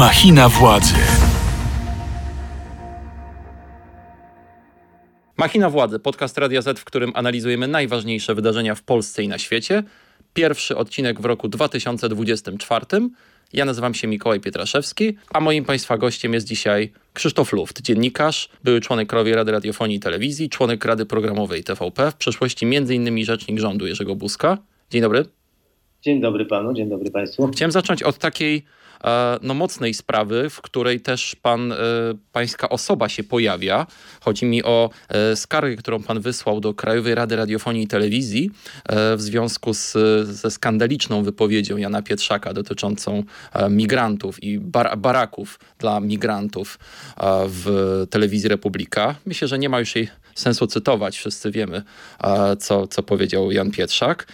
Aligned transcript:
Machina 0.00 0.48
władzy. 0.48 0.94
Machina 5.36 5.70
Władzy, 5.70 5.98
podcast 5.98 6.38
Radia 6.38 6.62
Z, 6.62 6.78
w 6.78 6.84
którym 6.84 7.12
analizujemy 7.14 7.68
najważniejsze 7.68 8.34
wydarzenia 8.34 8.74
w 8.74 8.82
Polsce 8.82 9.22
i 9.22 9.28
na 9.28 9.38
świecie. 9.38 9.82
Pierwszy 10.34 10.76
odcinek 10.76 11.20
w 11.20 11.24
roku 11.24 11.48
2024. 11.48 12.86
Ja 13.52 13.64
nazywam 13.64 13.94
się 13.94 14.08
Mikołaj 14.08 14.40
Pietraszewski, 14.40 15.16
a 15.30 15.40
moim 15.40 15.64
Państwa 15.64 15.98
gościem 15.98 16.34
jest 16.34 16.46
dzisiaj 16.46 16.92
Krzysztof 17.12 17.52
Luft, 17.52 17.82
dziennikarz, 17.82 18.48
były 18.64 18.80
członek 18.80 19.08
Krajowej 19.08 19.34
Rady 19.34 19.52
Radiofonii 19.52 19.96
i 19.96 20.00
Telewizji, 20.00 20.48
członek 20.48 20.84
Rady 20.84 21.06
Programowej 21.06 21.64
TVP, 21.64 22.10
w 22.10 22.16
przeszłości 22.16 22.66
m.in. 22.66 23.24
rzecznik 23.24 23.58
rządu 23.58 23.86
Jerzego 23.86 24.14
Buzka. 24.14 24.58
Dzień 24.90 25.00
dobry. 25.00 25.24
Dzień 26.02 26.20
dobry 26.20 26.46
panu, 26.46 26.72
dzień 26.74 26.88
dobry 26.88 27.10
państwu. 27.10 27.48
Chciałem 27.48 27.72
zacząć 27.72 28.02
od 28.02 28.18
takiej 28.18 28.64
no, 29.42 29.54
mocnej 29.54 29.94
sprawy, 29.94 30.50
w 30.50 30.60
której 30.60 31.00
też 31.00 31.36
pan, 31.42 31.72
e, 31.72 31.76
pańska 32.32 32.68
osoba 32.68 33.08
się 33.08 33.24
pojawia. 33.24 33.86
Chodzi 34.20 34.46
mi 34.46 34.64
o 34.64 34.90
e, 35.08 35.36
skargę, 35.36 35.76
którą 35.76 36.02
pan 36.02 36.20
wysłał 36.20 36.60
do 36.60 36.74
Krajowej 36.74 37.14
Rady 37.14 37.36
Radiofonii 37.36 37.82
i 37.82 37.86
Telewizji 37.86 38.50
w 39.16 39.20
związku 39.20 39.74
z, 39.74 39.92
ze 40.26 40.50
skandaliczną 40.50 41.22
wypowiedzią 41.22 41.76
Jana 41.76 42.02
Pietrzaka 42.02 42.54
dotyczącą 42.54 43.24
migrantów 43.70 44.42
i 44.42 44.58
bar 44.58 44.98
baraków 44.98 45.58
dla 45.78 46.00
migrantów 46.00 46.78
w 47.46 48.04
telewizji 48.10 48.48
Republika. 48.48 49.14
Myślę, 49.26 49.48
że 49.48 49.58
nie 49.58 49.68
ma 49.68 49.80
już 49.80 49.96
jej 49.96 50.08
sensu 50.34 50.66
cytować, 50.66 51.18
wszyscy 51.18 51.50
wiemy, 51.50 51.82
co, 52.58 52.86
co 52.86 53.02
powiedział 53.02 53.52
Jan 53.52 53.70
Pietrzak. 53.70 54.26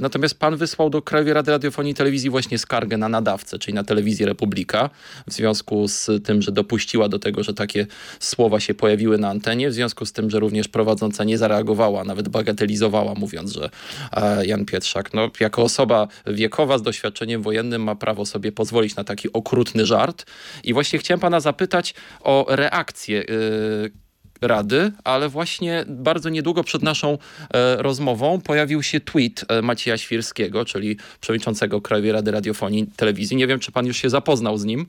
Natomiast 0.00 0.38
pan 0.38 0.56
wysłał 0.56 0.90
do 0.90 1.02
Krajowej 1.02 1.34
Rady 1.34 1.50
Radiofonii 1.50 1.92
i 1.92 1.94
Telewizji 1.94 2.30
właśnie 2.30 2.58
skargę 2.58 2.96
na 2.96 3.08
nadawcę, 3.08 3.58
czyli 3.58 3.74
na 3.74 3.84
telewizję 3.84 4.26
Republika, 4.26 4.90
w 5.26 5.32
związku 5.32 5.88
z 5.88 6.10
tym, 6.24 6.42
że 6.42 6.52
dopuściła 6.52 7.08
do 7.08 7.18
tego, 7.18 7.42
że 7.42 7.54
takie 7.54 7.86
słowa 8.20 8.60
się 8.60 8.74
pojawiły 8.74 9.18
na 9.18 9.28
antenie, 9.28 9.70
w 9.70 9.72
związku 9.72 10.06
z 10.06 10.12
tym, 10.12 10.30
że 10.30 10.40
również 10.40 10.68
prowadząca 10.68 11.24
nie 11.24 11.38
zareagowała, 11.38 12.04
nawet 12.04 12.28
bagatelizowała, 12.28 13.14
mówiąc, 13.14 13.52
że 13.52 13.70
e, 14.12 14.46
Jan 14.46 14.64
Pietrzak, 14.64 15.14
no, 15.14 15.30
jako 15.40 15.62
osoba 15.62 16.08
wiekowa 16.26 16.78
z 16.78 16.82
doświadczeniem 16.82 17.42
wojennym 17.42 17.82
ma 17.82 17.94
prawo 17.94 18.26
sobie 18.26 18.52
pozwolić 18.52 18.96
na 18.96 19.04
taki 19.04 19.32
okrutny 19.32 19.86
żart. 19.86 20.26
I 20.64 20.74
właśnie 20.74 20.98
chciałem 20.98 21.20
pana 21.20 21.40
zapytać 21.40 21.94
o 22.20 22.46
reakcję 22.48 23.22
y, 23.22 24.01
Rady, 24.42 24.92
ale 25.04 25.28
właśnie 25.28 25.84
bardzo 25.88 26.28
niedługo 26.28 26.64
przed 26.64 26.82
naszą 26.82 27.18
e, 27.54 27.76
rozmową 27.76 28.40
pojawił 28.40 28.82
się 28.82 29.00
tweet 29.00 29.44
e, 29.48 29.62
Macieja 29.62 29.98
Świrskiego, 29.98 30.64
czyli 30.64 30.96
przewodniczącego 31.20 31.80
Krajowej 31.80 32.12
Rady 32.12 32.30
Radiofonii 32.30 32.82
i 32.82 32.86
Telewizji. 32.86 33.36
Nie 33.36 33.46
wiem, 33.46 33.58
czy 33.58 33.72
pan 33.72 33.86
już 33.86 33.96
się 33.96 34.10
zapoznał 34.10 34.58
z 34.58 34.64
nim. 34.64 34.86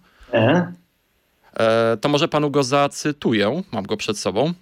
E, 1.60 1.98
to 2.02 2.10
może 2.10 2.28
panu 2.28 2.52
go 2.52 2.64
zacytuję. 2.64 3.62
Mam 3.72 3.86
go 3.86 3.98
przed 3.98 4.18
sobą. 4.20 4.54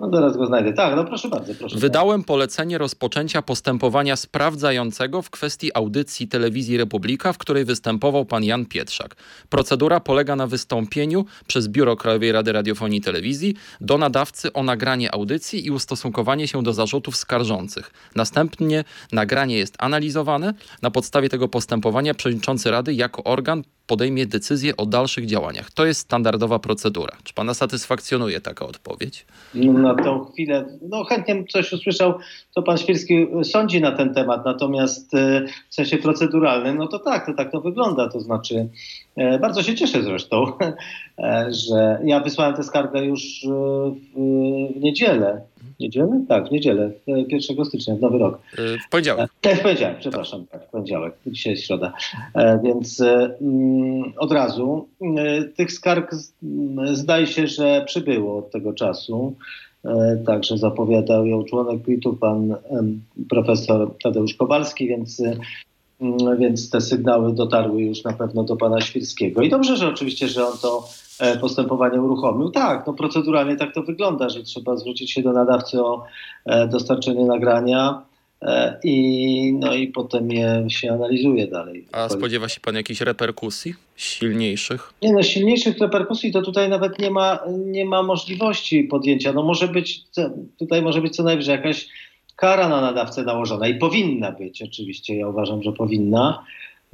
No 0.00 0.10
zaraz 0.12 0.36
go 0.36 0.46
znajdę. 0.46 0.72
Tak, 0.72 0.96
no 0.96 1.04
proszę 1.04 1.28
bardzo. 1.28 1.54
Proszę 1.54 1.78
Wydałem 1.78 2.24
polecenie 2.24 2.78
rozpoczęcia 2.78 3.42
postępowania 3.42 4.16
sprawdzającego 4.16 5.22
w 5.22 5.30
kwestii 5.30 5.70
audycji 5.74 6.28
telewizji 6.28 6.76
Republika, 6.76 7.32
w 7.32 7.38
której 7.38 7.64
występował 7.64 8.24
pan 8.24 8.44
Jan 8.44 8.66
Pietrzak. 8.66 9.16
Procedura 9.48 10.00
polega 10.00 10.36
na 10.36 10.46
wystąpieniu 10.46 11.24
przez 11.46 11.68
Biuro 11.68 11.96
Krajowej 11.96 12.32
Rady 12.32 12.52
Radiofonii 12.52 12.98
i 12.98 13.02
Telewizji 13.02 13.54
do 13.80 13.98
nadawcy 13.98 14.52
o 14.52 14.62
nagranie 14.62 15.14
audycji 15.14 15.66
i 15.66 15.70
ustosunkowanie 15.70 16.48
się 16.48 16.62
do 16.62 16.72
zarzutów 16.72 17.16
skarżących. 17.16 17.90
Następnie 18.16 18.84
nagranie 19.12 19.58
jest 19.58 19.74
analizowane. 19.78 20.54
Na 20.82 20.90
podstawie 20.90 21.28
tego 21.28 21.48
postępowania 21.48 22.14
przewodniczący 22.14 22.70
Rady 22.70 22.94
jako 22.94 23.24
organ 23.24 23.62
podejmie 23.86 24.26
decyzję 24.26 24.76
o 24.76 24.86
dalszych 24.86 25.26
działaniach. 25.26 25.70
To 25.70 25.86
jest 25.86 26.00
standardowa 26.00 26.58
procedura. 26.58 27.16
Czy 27.24 27.34
pana 27.34 27.54
satysfakcjonuje 27.54 28.40
taka 28.40 28.66
odpowiedź? 28.66 29.26
No, 29.54 29.83
na 29.84 29.94
tą 29.94 30.24
chwilę, 30.24 30.64
no 30.88 31.04
chętnie 31.04 31.44
coś 31.44 31.72
usłyszał, 31.72 32.14
co 32.50 32.62
pan 32.62 32.78
Świrski 32.78 33.26
sądzi 33.42 33.80
na 33.80 33.92
ten 33.92 34.14
temat, 34.14 34.44
natomiast 34.44 35.14
e, 35.14 35.44
w 35.70 35.74
sensie 35.74 35.98
proceduralnym, 35.98 36.76
no 36.76 36.86
to 36.86 36.98
tak, 36.98 37.26
to 37.26 37.34
tak 37.34 37.52
to 37.52 37.60
wygląda, 37.60 38.08
to 38.08 38.20
znaczy 38.20 38.68
bardzo 39.40 39.62
się 39.62 39.74
cieszę 39.74 40.02
zresztą, 40.02 40.44
e, 41.18 41.46
że 41.50 41.98
ja 42.04 42.20
wysłałem 42.20 42.54
tę 42.54 42.62
skargę 42.62 43.04
już 43.04 43.46
w, 43.46 43.94
w 44.76 44.80
niedzielę, 44.80 45.40
niedzielę? 45.80 46.24
Tak, 46.28 46.48
w 46.48 46.50
niedzielę, 46.50 46.90
1 47.06 47.64
stycznia, 47.64 47.94
w 47.94 48.00
nowy 48.00 48.18
rok. 48.18 48.38
W 48.86 48.90
poniedziałek. 48.90 49.30
Tak, 49.40 49.54
w 49.54 49.62
poniedziałek, 49.62 49.98
przepraszam, 49.98 50.46
tak, 50.46 50.66
w 50.66 50.70
poniedziałek, 50.70 51.14
dzisiaj 51.26 51.52
jest 51.52 51.66
środa. 51.66 51.92
Więc 52.64 53.00
mm, 53.00 54.12
od 54.16 54.32
razu 54.32 54.88
tych 55.56 55.72
skarg 55.72 56.14
zdaje 56.92 57.26
się, 57.26 57.46
że 57.46 57.84
przybyło 57.86 58.38
od 58.38 58.50
tego 58.50 58.72
czasu. 58.72 59.34
E, 59.84 60.22
także 60.26 60.58
zapowiadał 60.58 61.26
ją 61.26 61.44
członek 61.44 61.82
PIT-u, 61.82 62.16
pan 62.16 62.56
profesor 63.28 63.90
Tadeusz 64.02 64.34
Kowalski, 64.34 64.88
więc, 64.88 65.20
mm, 65.20 65.38
więc 66.38 66.70
te 66.70 66.80
sygnały 66.80 67.34
dotarły 67.34 67.82
już 67.82 68.04
na 68.04 68.12
pewno 68.12 68.44
do 68.44 68.56
pana 68.56 68.80
Świrskiego. 68.80 69.42
I 69.42 69.48
dobrze, 69.48 69.76
że 69.76 69.88
oczywiście, 69.88 70.28
że 70.28 70.46
on 70.46 70.58
to 70.62 70.88
e, 71.20 71.38
postępowanie 71.38 72.00
uruchomił. 72.00 72.50
Tak, 72.50 72.86
no 72.86 72.92
proceduralnie 72.92 73.56
tak 73.56 73.74
to 73.74 73.82
wygląda, 73.82 74.28
że 74.28 74.42
trzeba 74.42 74.76
zwrócić 74.76 75.12
się 75.12 75.22
do 75.22 75.32
nadawcy 75.32 75.84
o 75.84 76.04
e, 76.46 76.68
dostarczenie 76.68 77.26
nagrania 77.26 78.02
E, 78.44 78.78
i, 78.84 79.52
no 79.52 79.74
i 79.74 79.88
potem 79.88 80.30
je 80.30 80.64
się 80.68 80.92
analizuje 80.92 81.46
dalej. 81.46 81.84
A 81.92 82.08
spodziewa 82.08 82.48
się 82.48 82.60
pan 82.60 82.74
jakichś 82.74 83.00
reperkusji 83.00 83.74
silniejszych? 83.96 84.92
Nie 85.02 85.12
no, 85.12 85.22
silniejszych 85.22 85.78
reperkusji 85.78 86.32
to 86.32 86.42
tutaj 86.42 86.68
nawet 86.68 86.98
nie 86.98 87.10
ma, 87.10 87.38
nie 87.66 87.84
ma 87.84 88.02
możliwości 88.02 88.84
podjęcia. 88.84 89.32
No 89.32 89.42
może 89.42 89.68
być, 89.68 90.04
tutaj 90.58 90.82
może 90.82 91.00
być 91.00 91.16
co 91.16 91.22
najwyżej 91.22 91.56
jakaś 91.56 91.88
kara 92.36 92.68
na 92.68 92.80
nadawcę 92.80 93.22
nałożona 93.22 93.68
i 93.68 93.74
powinna 93.74 94.32
być 94.32 94.62
oczywiście, 94.62 95.16
ja 95.16 95.28
uważam, 95.28 95.62
że 95.62 95.72
powinna 95.72 96.44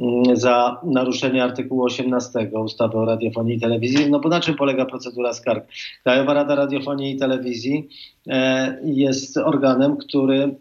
mm, 0.00 0.36
za 0.36 0.80
naruszenie 0.84 1.44
artykułu 1.44 1.84
18 1.84 2.50
ustawy 2.54 2.98
o 2.98 3.04
radiofonii 3.04 3.56
i 3.56 3.60
telewizji. 3.60 4.10
No 4.10 4.20
bo 4.20 4.28
na 4.28 4.40
czym 4.40 4.54
polega 4.54 4.84
procedura 4.84 5.32
skarg? 5.32 5.66
Krajowa 6.02 6.34
Rada 6.34 6.54
Radiofonii 6.54 7.14
i 7.14 7.18
Telewizji 7.18 7.88
e, 8.26 8.78
jest 8.84 9.36
organem, 9.36 9.96
który 9.96 10.54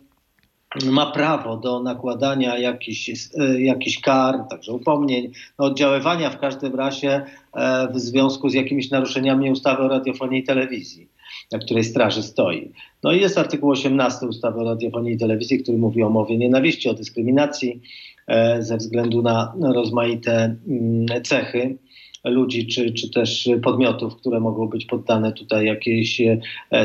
ma 0.85 1.11
prawo 1.11 1.57
do 1.57 1.79
nakładania 1.79 2.57
jakichś, 2.57 3.09
e, 3.09 3.61
jakichś 3.61 3.99
kar, 3.99 4.35
także 4.49 4.73
upomnień, 4.73 5.31
oddziaływania 5.57 6.29
w 6.29 6.39
każdym 6.39 6.75
razie 6.75 7.25
e, 7.53 7.87
w 7.93 7.99
związku 7.99 8.49
z 8.49 8.53
jakimiś 8.53 8.91
naruszeniami 8.91 9.51
ustawy 9.51 9.83
o 9.83 9.87
radiofonii 9.87 10.39
i 10.39 10.43
telewizji, 10.43 11.07
na 11.51 11.59
której 11.59 11.83
straży 11.83 12.23
stoi. 12.23 12.71
No 13.03 13.11
i 13.11 13.21
jest 13.21 13.37
artykuł 13.37 13.69
18 13.69 14.27
ustawy 14.27 14.59
o 14.59 14.63
radiofonii 14.63 15.13
i 15.13 15.17
telewizji, 15.17 15.63
który 15.63 15.77
mówi 15.77 16.03
o 16.03 16.09
mowie 16.09 16.37
nienawiści, 16.37 16.89
o 16.89 16.93
dyskryminacji 16.93 17.81
e, 18.27 18.63
ze 18.63 18.77
względu 18.77 19.21
na 19.21 19.53
rozmaite 19.73 20.55
mm, 20.67 21.23
cechy 21.23 21.77
ludzi, 22.25 22.67
czy, 22.67 22.93
czy 22.93 23.09
też 23.09 23.49
podmiotów, 23.63 24.15
które 24.15 24.39
mogą 24.39 24.67
być 24.67 24.85
poddane 24.85 25.31
tutaj 25.31 25.65
jakiejś 25.65 26.21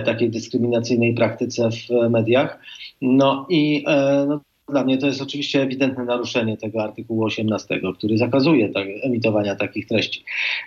takiej 0.05 0.31
dyskryminacyjnej 0.31 1.15
praktyce 1.15 1.69
w 1.71 2.11
mediach. 2.11 2.59
No 3.03 3.47
i 3.51 3.85
e, 3.87 4.27
no, 4.29 4.41
dla 4.69 4.85
mnie 4.85 4.99
to 4.99 5.07
jest 5.07 5.23
oczywiście 5.23 5.63
ewidentne 5.63 6.05
naruszenie 6.05 6.57
tego 6.57 6.83
artykułu 6.83 7.25
18, 7.25 7.81
który 7.99 8.19
zakazuje 8.19 8.69
tak, 8.69 8.87
emitowania 9.03 9.57
takich 9.57 9.87
treści. 9.87 10.25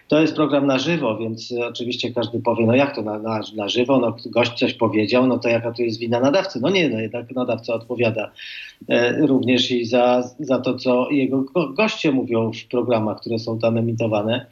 To 0.08 0.22
jest 0.22 0.36
program 0.36 0.68
na 0.68 0.80
żywo, 0.80 1.18
więc 1.18 1.54
oczywiście 1.70 2.14
każdy 2.14 2.40
powie, 2.40 2.66
no 2.66 2.76
jak 2.76 2.96
to 2.96 3.02
na, 3.02 3.20
na, 3.20 3.42
na 3.56 3.70
żywo, 3.70 4.00
no 4.00 4.16
gość 4.26 4.60
coś 4.60 4.74
powiedział, 4.74 5.28
no 5.28 5.40
to 5.40 5.50
jaka 5.50 5.72
tu 5.72 5.82
jest 5.82 6.00
wina 6.00 6.20
nadawcy? 6.20 6.60
No 6.62 6.70
nie, 6.70 6.90
no 6.90 7.00
jednak 7.00 7.32
nadawca 7.32 7.74
odpowiada 7.74 8.32
e, 8.90 9.28
również 9.28 9.72
i 9.72 9.86
za, 9.86 10.30
za 10.40 10.60
to, 10.60 10.76
co 10.76 11.10
jego 11.12 11.46
goście 11.74 12.12
mówią 12.12 12.52
w 12.52 12.68
programach, 12.68 13.20
które 13.20 13.40
są 13.40 13.60
tam 13.60 13.78
emitowane. 13.78 14.46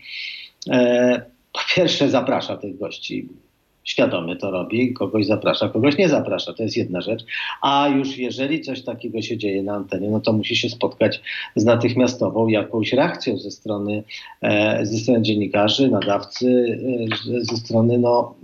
E, 0.70 1.22
po 1.54 1.60
pierwsze 1.76 2.10
zaprasza 2.10 2.58
tych 2.58 2.78
gości 2.78 3.30
świadomie 3.86 4.36
to 4.36 4.52
robi, 4.52 4.94
kogoś 4.94 5.26
zaprasza, 5.26 5.70
kogoś 5.70 5.98
nie 5.98 6.10
zaprasza, 6.10 6.54
to 6.54 6.64
jest 6.64 6.78
jedna 6.78 7.02
rzecz. 7.02 7.26
A 7.62 7.88
już 7.88 8.18
jeżeli 8.18 8.62
coś 8.62 8.82
takiego 8.82 9.22
się 9.22 9.38
dzieje 9.38 9.64
na 9.64 9.74
antenie, 9.74 10.10
no 10.10 10.20
to 10.20 10.34
musi 10.34 10.56
się 10.56 10.70
spotkać 10.70 11.22
z 11.56 11.66
natychmiastową 11.66 12.48
jakąś 12.48 12.94
reakcją 12.94 13.38
ze 13.38 13.52
strony, 13.52 14.04
e, 14.42 14.86
ze 14.86 14.98
strony 14.98 15.22
dziennikarzy, 15.22 15.90
nadawcy, 15.90 16.80
e, 17.34 17.46
ze 17.46 17.58
strony 17.58 17.98
no, 17.98 18.36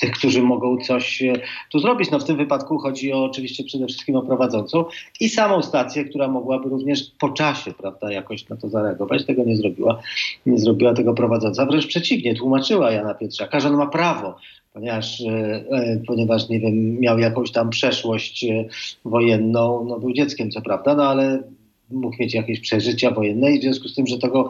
tych, 0.00 0.10
którzy 0.10 0.42
mogą 0.42 0.78
coś 0.78 1.22
e, 1.22 1.32
tu 1.72 1.78
zrobić. 1.78 2.10
No 2.10 2.18
w 2.18 2.24
tym 2.24 2.36
wypadku 2.36 2.78
chodzi 2.78 3.12
o, 3.12 3.24
oczywiście 3.24 3.64
przede 3.64 3.86
wszystkim 3.86 4.16
o 4.16 4.22
prowadzącą 4.22 4.84
i 5.20 5.28
samą 5.28 5.62
stację, 5.62 6.04
która 6.04 6.28
mogłaby 6.28 6.68
również 6.68 7.02
po 7.18 7.28
czasie, 7.28 7.72
prawda, 7.72 8.12
jakoś 8.12 8.48
na 8.48 8.56
to 8.56 8.68
zareagować. 8.68 9.26
Tego 9.26 9.44
nie 9.44 9.56
zrobiła. 9.56 10.00
Nie 10.46 10.58
zrobiła 10.58 10.94
tego 10.94 11.14
prowadząca. 11.14 11.66
Wręcz 11.66 11.86
przeciwnie, 11.86 12.34
tłumaczyła 12.34 12.90
Jana 12.90 13.14
Pietrzaka, 13.14 13.60
że 13.60 13.68
on 13.68 13.76
ma 13.76 13.86
prawo 13.86 14.34
ponieważ, 14.74 15.20
e, 15.20 15.64
e, 15.70 16.00
ponieważ 16.06 16.48
nie 16.48 16.60
wiem, 16.60 17.00
miał 17.00 17.18
jakąś 17.18 17.50
tam 17.50 17.70
przeszłość 17.70 18.44
e, 18.44 18.64
wojenną, 19.04 19.84
no 19.88 20.00
był 20.00 20.12
dzieckiem 20.12 20.50
co 20.50 20.62
prawda, 20.62 20.94
no 20.94 21.02
ale 21.02 21.42
mógł 21.90 22.16
mieć 22.20 22.34
jakieś 22.34 22.60
przeżycia 22.60 23.10
wojenne 23.10 23.52
i 23.52 23.58
w 23.58 23.62
związku 23.62 23.88
z 23.88 23.94
tym, 23.94 24.06
że 24.06 24.18
to 24.18 24.28
go 24.28 24.48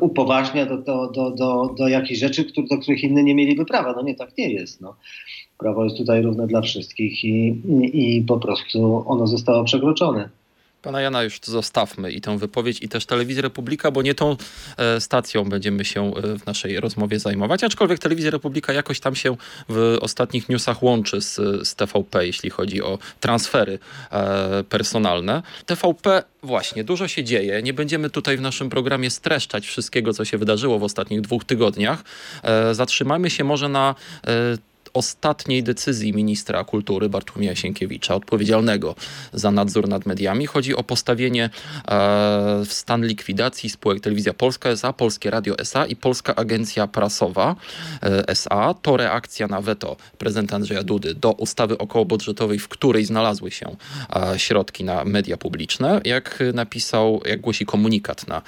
upoważnia 0.00 0.66
do, 0.66 0.78
do, 0.78 1.10
do, 1.10 1.30
do, 1.30 1.74
do 1.78 1.88
jakichś 1.88 2.20
rzeczy, 2.20 2.44
do 2.70 2.78
których 2.78 3.04
inni 3.04 3.24
nie 3.24 3.34
mieliby 3.34 3.64
prawa. 3.64 3.92
No 3.92 4.02
nie, 4.02 4.14
tak 4.14 4.38
nie 4.38 4.52
jest. 4.52 4.80
No. 4.80 4.94
Prawo 5.58 5.84
jest 5.84 5.96
tutaj 5.96 6.22
równe 6.22 6.46
dla 6.46 6.60
wszystkich 6.60 7.24
i, 7.24 7.46
i, 7.48 8.16
i 8.16 8.22
po 8.22 8.38
prostu 8.38 9.04
ono 9.06 9.26
zostało 9.26 9.64
przekroczone. 9.64 10.28
Pana 10.82 11.00
Jana 11.00 11.22
już 11.22 11.40
zostawmy 11.44 12.12
i 12.12 12.20
tę 12.20 12.38
wypowiedź 12.38 12.82
i 12.82 12.88
też 12.88 13.06
Telewizję 13.06 13.42
Republika, 13.42 13.90
bo 13.90 14.02
nie 14.02 14.14
tą 14.14 14.36
e, 14.76 15.00
stacją 15.00 15.44
będziemy 15.44 15.84
się 15.84 16.12
e, 16.16 16.38
w 16.38 16.46
naszej 16.46 16.80
rozmowie 16.80 17.18
zajmować, 17.18 17.64
aczkolwiek 17.64 17.98
Telewizja 17.98 18.30
Republika 18.30 18.72
jakoś 18.72 19.00
tam 19.00 19.14
się 19.14 19.36
w 19.68 19.98
ostatnich 20.00 20.48
newsach 20.48 20.82
łączy 20.82 21.20
z, 21.20 21.36
z 21.68 21.74
TVP, 21.74 22.26
jeśli 22.26 22.50
chodzi 22.50 22.82
o 22.82 22.98
transfery 23.20 23.78
e, 24.12 24.64
personalne. 24.64 25.42
TVP 25.66 26.22
właśnie, 26.42 26.84
dużo 26.84 27.08
się 27.08 27.24
dzieje. 27.24 27.62
Nie 27.62 27.72
będziemy 27.72 28.10
tutaj 28.10 28.36
w 28.36 28.40
naszym 28.40 28.70
programie 28.70 29.10
streszczać 29.10 29.66
wszystkiego, 29.66 30.12
co 30.12 30.24
się 30.24 30.38
wydarzyło 30.38 30.78
w 30.78 30.82
ostatnich 30.82 31.20
dwóch 31.20 31.44
tygodniach. 31.44 32.04
E, 32.42 32.74
zatrzymajmy 32.74 33.30
się 33.30 33.44
może 33.44 33.68
na 33.68 33.94
e, 34.26 34.30
ostatniej 34.94 35.62
decyzji 35.62 36.12
ministra 36.12 36.64
kultury 36.64 37.08
Bartłomieja 37.08 37.56
Sienkiewicza, 37.56 38.14
odpowiedzialnego 38.14 38.94
za 39.32 39.50
nadzór 39.50 39.88
nad 39.88 40.06
mediami. 40.06 40.46
Chodzi 40.46 40.76
o 40.76 40.82
postawienie 40.82 41.44
e, 41.44 41.50
w 42.66 42.72
stan 42.72 43.06
likwidacji 43.06 43.70
spółek 43.70 44.00
Telewizja 44.00 44.34
Polska 44.34 44.68
S.A., 44.68 44.92
Polskie 44.92 45.30
Radio 45.30 45.58
S.A. 45.58 45.86
i 45.86 45.96
Polska 45.96 46.34
Agencja 46.34 46.86
Prasowa 46.86 47.56
e, 48.02 48.28
S.A. 48.28 48.74
To 48.74 48.96
reakcja 48.96 49.46
na 49.46 49.60
weto 49.60 49.96
prezydenta 50.18 50.56
Andrzeja 50.56 50.82
Dudy 50.82 51.14
do 51.14 51.32
ustawy 51.32 51.78
okołobudżetowej, 51.78 52.58
w 52.58 52.68
której 52.68 53.04
znalazły 53.04 53.50
się 53.50 53.76
e, 54.16 54.38
środki 54.38 54.84
na 54.84 55.04
media 55.04 55.36
publiczne. 55.36 56.00
Jak 56.04 56.42
napisał, 56.54 57.20
jak 57.26 57.40
głosi 57.40 57.66
komunikat 57.66 58.28
na 58.28 58.42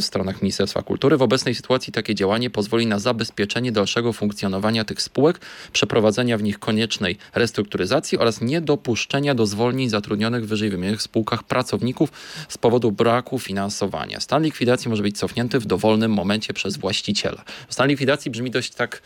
stronach 0.00 0.42
Ministerstwa 0.42 0.82
Kultury, 0.82 1.16
w 1.16 1.22
obecnej 1.22 1.54
sytuacji 1.54 1.92
takie 1.92 2.14
działanie 2.14 2.50
pozwoli 2.50 2.86
na 2.86 2.98
zabezpieczenie 2.98 3.72
dalszego 3.72 4.12
funkcjonowania 4.12 4.84
tych 4.84 5.02
spółek 5.02 5.35
przeprowadzenia 5.72 6.38
w 6.38 6.42
nich 6.42 6.58
koniecznej 6.58 7.18
restrukturyzacji 7.34 8.18
oraz 8.18 8.40
niedopuszczenia 8.40 9.34
do 9.34 9.46
zwolnień 9.46 9.88
zatrudnionych 9.88 10.44
w 10.44 10.48
wyżej 10.48 10.70
wymienionych 10.70 11.02
spółkach 11.02 11.42
pracowników 11.42 12.12
z 12.48 12.58
powodu 12.58 12.92
braku 12.92 13.38
finansowania. 13.38 14.20
Stan 14.20 14.42
likwidacji 14.42 14.88
może 14.88 15.02
być 15.02 15.18
cofnięty 15.18 15.58
w 15.58 15.66
dowolnym 15.66 16.12
momencie 16.12 16.54
przez 16.54 16.76
właściciela. 16.76 17.44
Stan 17.68 17.88
likwidacji 17.88 18.30
brzmi 18.30 18.50
dość 18.50 18.74
tak 18.74 19.02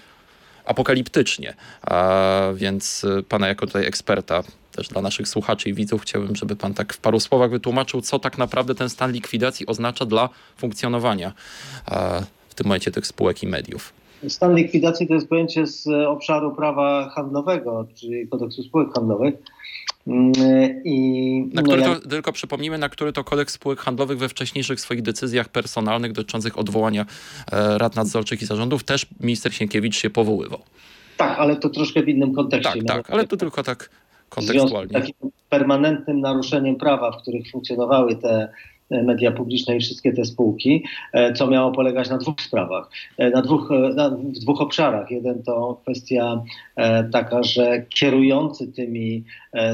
apokaliptycznie, 0.65 1.55
a 1.83 2.43
więc 2.55 3.05
y, 3.05 3.23
pana 3.29 3.49
jako 3.49 3.67
tutaj 3.67 3.87
eksperta 3.87 4.43
też 4.73 4.89
dla 4.89 5.03
naszych 5.03 5.29
słuchaczy 5.29 5.69
i 5.69 5.75
widzów 5.75 6.03
chciałbym, 6.03 6.37
żeby 6.37 6.57
pan 6.57 6.75
tak 6.75 6.93
w 6.95 6.99
paru 6.99 7.21
słowach 7.21 7.51
wytłumaczył, 7.51 8.01
co 8.01 8.19
tak 8.19 8.39
naprawdę 8.39 8.75
ten 8.75 8.91
stan 8.91 9.13
likwidacji 9.13 9.67
oznacza 9.67 10.07
dla 10.07 10.29
funkcjonowania 10.57 11.33
w 12.49 12.55
tym 12.55 12.67
momencie 12.67 12.91
tych 12.91 13.07
spółek 13.07 13.43
i 13.43 13.47
mediów. 13.47 14.00
Stan 14.29 14.55
likwidacji 14.55 15.09
to 15.09 15.15
jest 15.15 15.29
pojęcie 15.29 15.67
z 15.67 15.89
obszaru 15.89 16.55
prawa 16.55 17.09
handlowego, 17.09 17.87
czyli 17.95 18.29
kodeksu 18.29 18.63
spółek 18.63 18.89
handlowych. 18.95 19.35
Mm, 20.07 20.33
I, 20.85 21.51
na 21.55 21.63
który 21.63 21.83
no, 21.83 21.95
to, 21.95 22.09
Tylko 22.09 22.33
przypomnijmy, 22.33 22.79
na 22.79 22.89
który 22.89 23.13
to 23.13 23.25
kodeks 23.25 23.55
spółek 23.55 23.79
handlowych 23.79 24.19
we 24.19 24.29
wcześniejszych 24.29 24.81
swoich 24.81 25.03
decyzjach 25.03 25.49
personalnych 25.49 26.13
dotyczących 26.13 26.59
odwołania 26.59 27.07
e, 27.53 27.79
rad 27.79 27.97
nadzorczych 27.97 28.43
i 28.43 28.47
zarządów 28.47 28.85
też 28.85 29.07
minister 29.21 29.55
Sienkiewicz 29.55 29.97
się 29.97 30.11
powoływał. 30.11 30.61
Tak, 31.17 31.39
ale 31.39 31.57
to 31.57 31.69
troszkę 31.69 32.03
w 32.03 32.09
innym 32.09 32.35
kontekście. 32.35 32.83
Tak, 32.83 32.97
tak, 32.97 33.11
ale 33.11 33.27
to 33.27 33.37
tylko 33.37 33.63
tak 33.63 33.91
kontekstualnie. 34.29 34.93
takim 34.93 35.15
permanentnym 35.49 36.21
naruszeniem 36.21 36.77
prawa, 36.77 37.13
w 37.13 37.23
których 37.23 37.51
funkcjonowały 37.51 38.17
te 38.17 38.49
media 38.91 39.33
publiczne 39.33 39.77
i 39.77 39.81
wszystkie 39.81 40.13
te 40.13 40.25
spółki, 40.25 40.85
e, 41.13 41.33
co 41.33 41.47
miało 41.47 41.73
polegać 41.73 42.11
na 42.11 42.19
dwóch 42.19 42.41
sprawach, 42.41 42.91
e, 43.19 43.31
na 43.31 43.43
dwóch, 43.43 43.71
e, 43.71 43.95
na, 43.95 44.11
w 44.11 44.39
dwóch 44.39 44.61
obszarach. 44.61 45.11
Jeden 45.11 45.43
to 45.43 45.81
kwestia 45.83 46.43
taka, 47.13 47.43
że 47.43 47.83
kierujący 47.89 48.73
tymi 48.73 49.25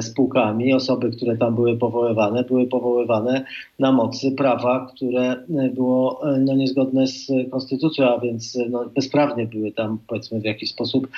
spółkami, 0.01 0.75
osoby, 0.75 1.11
które 1.11 1.37
tam 1.37 1.55
były 1.55 1.77
powoływane, 1.77 2.45
były 2.45 2.67
powoływane 2.67 3.45
na 3.79 3.93
mocy 3.93 4.33
prawa, 4.33 4.87
które 4.95 5.37
było 5.75 6.21
no, 6.39 6.55
niezgodne 6.55 7.07
z 7.07 7.27
konstytucją, 7.51 8.17
a 8.17 8.21
więc 8.21 8.59
no, 8.71 8.85
bezprawnie 8.95 9.47
były 9.47 9.73
tam, 9.73 9.99
powiedzmy, 10.07 10.41
w 10.41 10.45
jakiś 10.45 10.71
sposób 10.71 11.09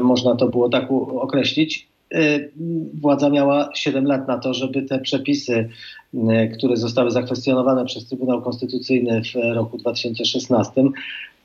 można 0.00 0.36
to 0.36 0.48
było 0.48 0.68
tak 0.68 0.88
określić 1.20 1.88
władza 3.00 3.30
miała 3.30 3.70
7 3.74 4.06
lat 4.06 4.28
na 4.28 4.38
to, 4.38 4.54
żeby 4.54 4.82
te 4.82 4.98
przepisy 4.98 5.68
E, 6.01 6.01
które 6.56 6.76
zostały 6.76 7.10
zakwestionowane 7.10 7.84
przez 7.84 8.06
Trybunał 8.06 8.42
Konstytucyjny 8.42 9.22
w 9.22 9.54
roku 9.54 9.78
2016, 9.78 10.82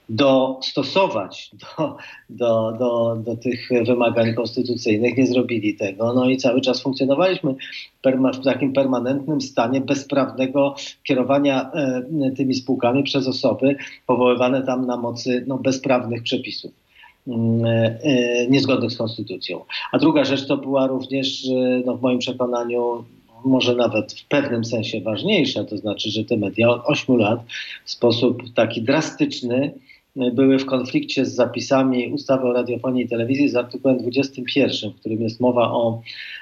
dostosować 0.09 1.51
do, 1.77 1.97
do, 2.29 2.71
do, 2.79 3.15
do 3.25 3.37
tych 3.37 3.69
wymagań 3.87 4.33
konstytucyjnych. 4.33 5.17
Nie 5.17 5.27
zrobili 5.27 5.75
tego. 5.75 6.13
No 6.13 6.29
i 6.29 6.37
cały 6.37 6.61
czas 6.61 6.81
funkcjonowaliśmy 6.81 7.55
w 8.33 8.43
takim 8.43 8.73
permanentnym 8.73 9.41
stanie 9.41 9.81
bezprawnego 9.81 10.75
kierowania 11.03 11.71
e, 11.71 12.31
tymi 12.37 12.55
spółkami 12.55 13.03
przez 13.03 13.27
osoby 13.27 13.75
powoływane 14.07 14.61
tam 14.61 14.85
na 14.85 14.97
mocy 14.97 15.43
no, 15.47 15.57
bezprawnych 15.57 16.23
przepisów 16.23 16.71
mm, 17.27 17.65
e, 17.65 18.47
niezgodnych 18.47 18.91
z 18.91 18.97
konstytucją. 18.97 19.61
A 19.91 19.97
druga 19.97 20.23
rzecz 20.23 20.47
to 20.47 20.57
była 20.57 20.87
również 20.87 21.47
no, 21.85 21.97
w 21.97 22.01
moim 22.01 22.19
przekonaniu 22.19 23.03
może 23.45 23.75
nawet 23.75 24.13
w 24.13 24.27
pewnym 24.27 24.65
sensie 24.65 25.01
ważniejsza, 25.01 25.63
to 25.63 25.77
znaczy, 25.77 26.11
że 26.11 26.25
te 26.25 26.37
media 26.37 26.69
od 26.69 26.81
8 26.85 27.17
lat 27.17 27.39
w 27.85 27.91
sposób 27.91 28.53
taki 28.53 28.81
drastyczny 28.81 29.73
były 30.33 30.59
w 30.59 30.65
konflikcie 30.65 31.25
z 31.25 31.35
zapisami 31.35 32.13
ustawy 32.13 32.47
o 32.47 32.53
radiofonii 32.53 33.03
i 33.03 33.09
telewizji 33.09 33.49
z 33.49 33.55
artykułem 33.55 33.97
21, 33.97 34.91
w 34.91 34.95
którym 34.95 35.21
jest 35.21 35.39
mowa 35.39 35.71
o, 35.71 36.01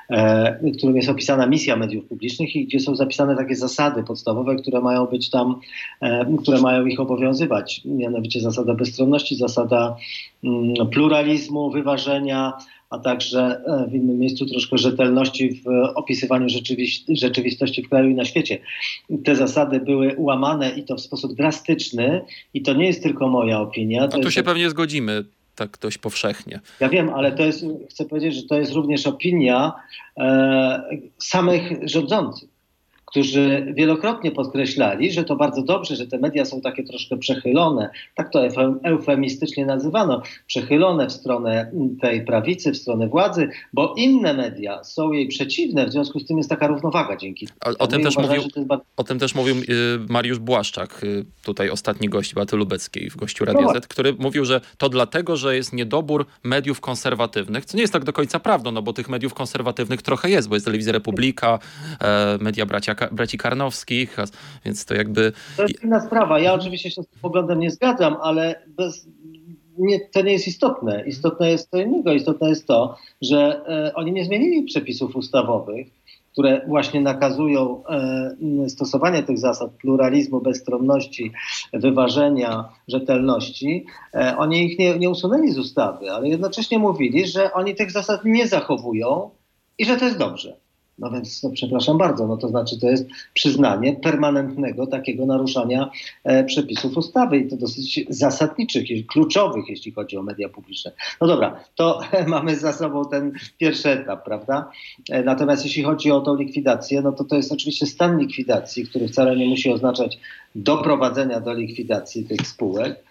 e, 0.10 0.60
w 0.74 0.78
którym 0.78 0.96
jest 0.96 1.10
opisana 1.10 1.48
misja 1.48 1.76
mediów 1.76 2.06
publicznych 2.06 2.56
i 2.56 2.66
gdzie 2.66 2.80
są 2.80 2.96
zapisane 2.96 3.36
takie 3.36 3.56
zasady 3.56 4.04
podstawowe, 4.04 4.56
które 4.56 4.82
mają 4.82 5.06
być 5.06 5.30
tam, 5.30 5.60
e, 6.02 6.38
które 6.42 6.62
mają 6.62 6.86
ich 6.86 7.00
obowiązywać. 7.00 7.82
Mianowicie 7.86 8.42
zasada 8.42 8.74
bezstronności, 8.74 9.36
zasada 9.36 9.96
mm, 10.44 10.74
pluralizmu, 10.92 11.72
wyważenia, 11.72 12.54
a 12.90 13.00
także 13.00 13.62
e, 13.66 13.88
w 13.90 13.94
innym 13.94 14.20
miejscu 14.20 14.46
troszkę 14.46 14.78
rzetelności 14.78 15.62
w 15.62 15.68
opisywaniu 15.96 16.48
rzeczywistości 17.10 17.84
w 17.84 17.90
kraju 17.90 18.10
i 18.10 18.16
na 18.16 18.26
świecie. 18.26 18.60
Te 19.24 19.36
zasady 19.36 19.80
były 19.80 20.16
łamane 20.18 20.70
i 20.70 20.84
to 20.84 20.96
w 20.96 21.02
sposób 21.02 21.34
drastyczny 21.34 22.22
i 22.54 22.62
to 22.62 22.74
nie 22.74 22.86
jest 22.86 23.04
tylko 23.04 23.28
moja 23.28 23.60
opinia. 23.60 24.04
A 24.04 24.08
tu 24.08 24.32
się 24.32 24.44
pewnie 24.44 24.70
zgodzimy 24.70 25.26
tak 25.56 25.78
dość 25.82 25.98
powszechnie. 25.98 26.60
Ja 26.80 26.90
wiem, 26.90 27.10
ale 27.10 27.32
to 27.32 27.44
jest, 27.44 27.66
chcę 27.90 28.06
powiedzieć, 28.06 28.36
że 28.36 28.44
to 28.44 28.60
jest 28.60 28.74
również 28.74 29.08
opinia 29.08 29.74
e, 30.18 30.84
samych 31.18 31.90
rządzących 31.90 32.55
którzy 33.06 33.74
wielokrotnie 33.76 34.32
podkreślali, 34.32 35.12
że 35.12 35.24
to 35.24 35.36
bardzo 35.36 35.62
dobrze, 35.62 35.96
że 35.96 36.08
te 36.08 36.18
media 36.18 36.46
są 36.46 36.62
takie 36.62 36.84
troszkę 36.84 37.18
przechylone, 37.18 37.90
tak 38.16 38.32
to 38.32 38.48
eufemistycznie 38.84 39.66
nazywano, 39.66 40.22
przechylone 40.48 41.08
w 41.08 41.12
stronę 41.12 41.72
tej 42.02 42.26
prawicy, 42.26 42.72
w 42.72 42.78
stronę 42.78 43.08
władzy, 43.08 43.50
bo 43.74 43.94
inne 43.98 44.34
media 44.34 44.84
są 44.84 45.12
jej 45.12 45.28
przeciwne, 45.28 45.86
w 45.86 45.92
związku 45.92 46.20
z 46.20 46.26
tym 46.26 46.38
jest 46.38 46.50
taka 46.50 46.68
równowaga 46.68 47.18
dzięki 47.18 47.48
temu. 47.48 47.76
O, 47.80 47.84
o 47.84 47.88
tym, 47.88 48.04
też 48.04 48.18
mówił, 48.18 48.42
bardzo... 48.66 48.86
o 48.98 49.04
tym 49.04 49.20
też 49.20 49.36
mówił 49.36 49.56
y, 49.56 49.64
Mariusz 50.10 50.40
Błaszczak, 50.40 51.04
y, 51.04 51.26
tutaj 51.44 51.70
ostatni 51.70 52.10
gość 52.10 52.34
Baty 52.34 52.56
Lubeckiej 52.56 53.10
w 53.10 53.16
gościu 53.16 53.46
Radio 53.46 53.62
no 53.62 53.74
Z, 53.74 53.88
który 53.88 54.14
mówił, 54.14 54.46
że 54.46 54.62
to 54.78 54.90
dlatego, 54.90 55.38
że 55.38 55.56
jest 55.56 55.74
niedobór 55.74 56.26
mediów 56.44 56.82
konserwatywnych, 56.82 57.66
co 57.66 57.78
nie 57.78 57.82
jest 57.82 57.94
tak 57.94 58.04
do 58.04 58.14
końca 58.14 58.40
prawdą, 58.40 58.72
no 58.72 58.82
bo 58.82 58.94
tych 58.94 59.10
mediów 59.10 59.34
konserwatywnych 59.34 60.02
trochę 60.02 60.30
jest, 60.30 60.50
bo 60.50 60.56
jest 60.56 60.66
Telewizja 60.66 60.94
Republika, 60.94 61.60
e, 62.02 62.38
media 62.42 62.66
bracia 62.66 62.95
braci 63.12 63.38
Karnowskich, 63.38 64.18
więc 64.66 64.86
to 64.86 64.94
jakby... 64.94 65.32
To 65.58 65.64
jest 65.64 65.84
inna 65.84 66.00
sprawa. 66.00 66.40
Ja 66.40 66.54
oczywiście 66.54 66.92
się 66.92 67.04
z 67.04 67.08
tym 67.08 67.20
poglądem 67.22 67.60
nie 67.60 67.72
zgadzam, 67.72 68.18
ale 68.22 68.56
bez, 68.68 69.08
nie, 69.78 70.00
to 70.00 70.22
nie 70.22 70.34
jest 70.34 70.48
istotne. 70.48 71.04
Istotne 71.08 71.52
jest 71.52 71.72
to 71.72 71.78
innego. 71.78 72.14
Istotne 72.14 72.50
jest 72.50 72.68
to, 72.68 72.98
że 73.22 73.62
e, 73.68 73.94
oni 73.96 74.12
nie 74.12 74.26
zmienili 74.26 74.64
przepisów 74.64 75.16
ustawowych, 75.16 75.88
które 76.32 76.62
właśnie 76.68 77.02
nakazują 77.02 77.84
e, 77.86 78.70
stosowanie 78.70 79.24
tych 79.24 79.38
zasad 79.38 79.72
pluralizmu, 79.72 80.42
bezstronności, 80.42 81.32
wyważenia, 81.74 82.70
rzetelności. 82.88 83.86
E, 84.14 84.38
oni 84.38 84.66
ich 84.66 84.80
nie, 84.80 85.00
nie 85.00 85.10
usunęli 85.10 85.52
z 85.52 85.58
ustawy, 85.58 86.12
ale 86.12 86.30
jednocześnie 86.30 86.80
mówili, 86.80 87.28
że 87.28 87.54
oni 87.54 87.76
tych 87.76 87.92
zasad 87.92 88.26
nie 88.26 88.48
zachowują 88.48 89.30
i 89.78 89.86
że 89.86 89.98
to 89.98 90.06
jest 90.06 90.18
dobrze. 90.18 90.65
No 91.00 91.12
więc, 91.12 91.44
no, 91.44 91.50
przepraszam 91.50 91.98
bardzo, 91.98 92.28
no 92.28 92.38
to 92.38 92.48
znaczy 92.48 92.80
to 92.80 92.90
jest 92.90 93.08
przyznanie 93.34 93.94
permanentnego 93.94 94.88
takiego 94.88 95.26
naruszania 95.26 95.90
e, 96.24 96.44
przepisów 96.44 96.98
ustawy 96.98 97.38
i 97.38 97.48
to 97.48 97.58
dosyć 97.58 98.06
zasadniczych, 98.10 99.08
kluczowych, 99.08 99.66
jeśli 99.70 99.92
chodzi 99.92 100.18
o 100.18 100.24
media 100.24 100.50
publiczne. 100.50 100.92
No 101.22 101.28
dobra, 101.28 101.60
to 101.76 102.00
mamy 102.28 102.56
za 102.56 102.74
sobą 102.74 103.06
ten 103.06 103.32
pierwszy 103.58 103.90
etap, 103.90 104.26
prawda? 104.26 104.72
E, 105.10 105.24
natomiast 105.24 105.66
jeśli 105.66 105.84
chodzi 105.84 106.12
o 106.12 106.22
tą 106.22 106.36
likwidację, 106.36 107.02
no 107.02 107.12
to 107.12 107.24
to 107.24 107.36
jest 107.36 107.52
oczywiście 107.52 107.86
stan 107.86 108.20
likwidacji, 108.20 108.88
który 108.88 109.08
wcale 109.08 109.36
nie 109.36 109.48
musi 109.48 109.72
oznaczać 109.72 110.20
doprowadzenia 110.56 111.40
do 111.40 111.54
likwidacji 111.54 112.24
tych 112.24 112.48
spółek 112.48 113.04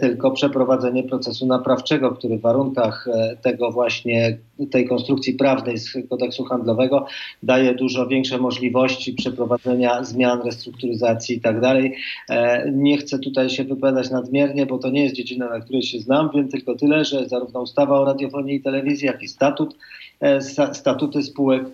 tylko 0.00 0.30
przeprowadzenie 0.30 1.02
procesu 1.02 1.46
naprawczego, 1.46 2.10
który 2.10 2.38
w 2.38 2.40
warunkach 2.40 3.08
e, 3.08 3.36
tego 3.42 3.70
właśnie, 3.70 4.38
tej 4.70 4.88
konstrukcji 4.88 5.34
prawnej 5.34 5.78
z 5.78 5.92
kodeksu 6.10 6.44
handlowego 6.44 7.06
daje 7.42 7.74
dużo 7.74 8.06
większe 8.06 8.38
możliwości 8.38 9.12
przeprowadzenia 9.12 10.04
zmian, 10.04 10.42
restrukturyzacji 10.42 11.36
i 11.36 11.40
tak 11.40 11.60
dalej. 11.60 11.96
E, 12.30 12.70
nie 12.70 12.98
chcę 12.98 13.18
tutaj 13.18 13.50
się 13.50 13.64
wypowiadać 13.64 14.10
nadmiernie, 14.10 14.66
bo 14.66 14.78
to 14.78 14.90
nie 14.90 15.02
jest 15.02 15.14
dziedzina, 15.14 15.48
na 15.48 15.60
której 15.60 15.82
się 15.82 15.98
znam. 15.98 16.30
Wiem 16.34 16.48
tylko 16.48 16.74
tyle, 16.74 17.04
że 17.04 17.28
zarówno 17.28 17.60
ustawa 17.60 18.00
o 18.00 18.04
radiofonii 18.04 18.56
i 18.56 18.62
telewizji, 18.62 19.06
jak 19.06 19.22
i 19.22 19.28
statut, 19.28 19.76
e, 20.20 20.40
statuty 20.74 21.22
spółek 21.22 21.64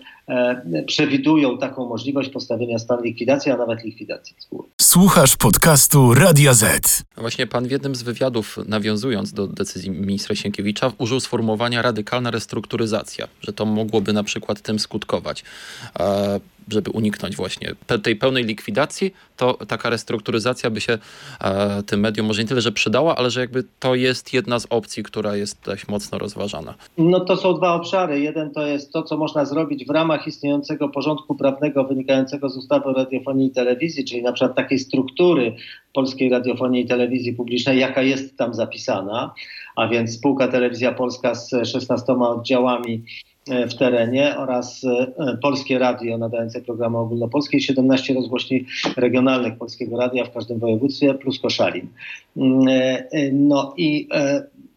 przewidują 0.85 1.57
taką 1.57 1.89
możliwość 1.89 2.29
postawienia 2.29 2.79
stan 2.79 3.03
likwidacji, 3.03 3.51
a 3.51 3.57
nawet 3.57 3.83
likwidacji 3.83 4.35
spółek. 4.39 4.67
Słuchasz 4.81 5.37
podcastu 5.37 6.13
Radia 6.13 6.53
Z. 6.53 7.03
Właśnie 7.17 7.47
pan 7.47 7.67
w 7.67 7.71
jednym 7.71 7.95
z 7.95 8.03
wywiadów, 8.03 8.57
nawiązując 8.67 9.33
do 9.33 9.47
decyzji 9.47 9.91
ministra 9.91 10.35
Sienkiewicza, 10.35 10.91
użył 10.97 11.19
sformułowania 11.19 11.81
radykalna 11.81 12.31
restrukturyzacja, 12.31 13.27
że 13.41 13.53
to 13.53 13.65
mogłoby 13.65 14.13
na 14.13 14.23
przykład 14.23 14.61
tym 14.61 14.79
skutkować. 14.79 15.43
Żeby 16.67 16.91
uniknąć 16.91 17.35
właśnie 17.35 17.71
tej 18.03 18.15
pełnej 18.15 18.43
likwidacji, 18.43 19.13
to 19.37 19.53
taka 19.53 19.89
restrukturyzacja 19.89 20.69
by 20.69 20.81
się 20.81 20.97
e, 21.41 21.83
tym 21.83 21.99
medium 21.99 22.27
może 22.27 22.41
nie 22.41 22.47
tyle, 22.47 22.61
że 22.61 22.71
przydała, 22.71 23.15
ale 23.15 23.29
że 23.29 23.39
jakby 23.39 23.63
to 23.79 23.95
jest 23.95 24.33
jedna 24.33 24.59
z 24.59 24.67
opcji, 24.69 25.03
która 25.03 25.35
jest 25.35 25.57
dość 25.65 25.87
mocno 25.87 26.17
rozważana. 26.17 26.73
No 26.97 27.19
to 27.19 27.37
są 27.37 27.53
dwa 27.53 27.73
obszary. 27.73 28.19
Jeden 28.19 28.51
to 28.51 28.67
jest 28.67 28.91
to, 28.91 29.03
co 29.03 29.17
można 29.17 29.45
zrobić 29.45 29.85
w 29.85 29.89
ramach 29.89 30.27
istniejącego 30.27 30.89
porządku 30.89 31.35
prawnego 31.35 31.83
wynikającego 31.83 32.49
z 32.49 32.57
ustawy 32.57 32.85
o 32.85 32.93
radiofonii 32.93 33.47
i 33.47 33.51
telewizji, 33.51 34.05
czyli 34.05 34.23
na 34.23 34.31
przykład 34.31 34.55
takiej 34.55 34.79
struktury 34.79 35.55
polskiej 35.93 36.29
radiofonii 36.29 36.83
i 36.83 36.87
telewizji 36.87 37.33
publicznej, 37.33 37.79
jaka 37.79 38.01
jest 38.01 38.37
tam 38.37 38.53
zapisana, 38.53 39.33
a 39.75 39.87
więc 39.87 40.13
spółka 40.13 40.47
Telewizja 40.47 40.91
Polska 40.91 41.35
z 41.35 41.49
16 41.49 42.13
oddziałami 42.13 43.03
w 43.47 43.73
terenie 43.73 44.37
oraz 44.37 44.83
e, 44.83 45.37
Polskie 45.41 45.79
Radio 45.79 46.17
nadające 46.17 46.61
programy 46.61 46.97
ogólnopolskie 46.97 47.57
i 47.57 47.61
17 47.61 48.13
rozgłośni 48.13 48.65
regionalnych 48.97 49.57
Polskiego 49.57 49.97
Radia 49.97 50.25
w 50.25 50.33
każdym 50.33 50.59
województwie 50.59 51.13
plus 51.13 51.39
Koszalin. 51.39 51.87
Mm, 52.37 52.67
e, 52.67 53.31
no 53.31 53.73
i 53.77 54.07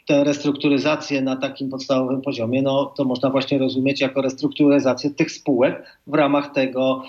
tę 0.06 0.24
restrukturyzację 0.24 1.22
na 1.22 1.36
takim 1.36 1.70
podstawowym 1.70 2.22
poziomie, 2.22 2.62
no 2.62 2.92
to 2.96 3.04
można 3.04 3.30
właśnie 3.30 3.58
rozumieć 3.58 4.00
jako 4.00 4.22
restrukturyzację 4.22 5.10
tych 5.10 5.30
spółek 5.32 5.98
w 6.06 6.14
ramach 6.14 6.52
tego, 6.52 7.02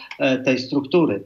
tej 0.46 0.60
struktury. 0.60 1.24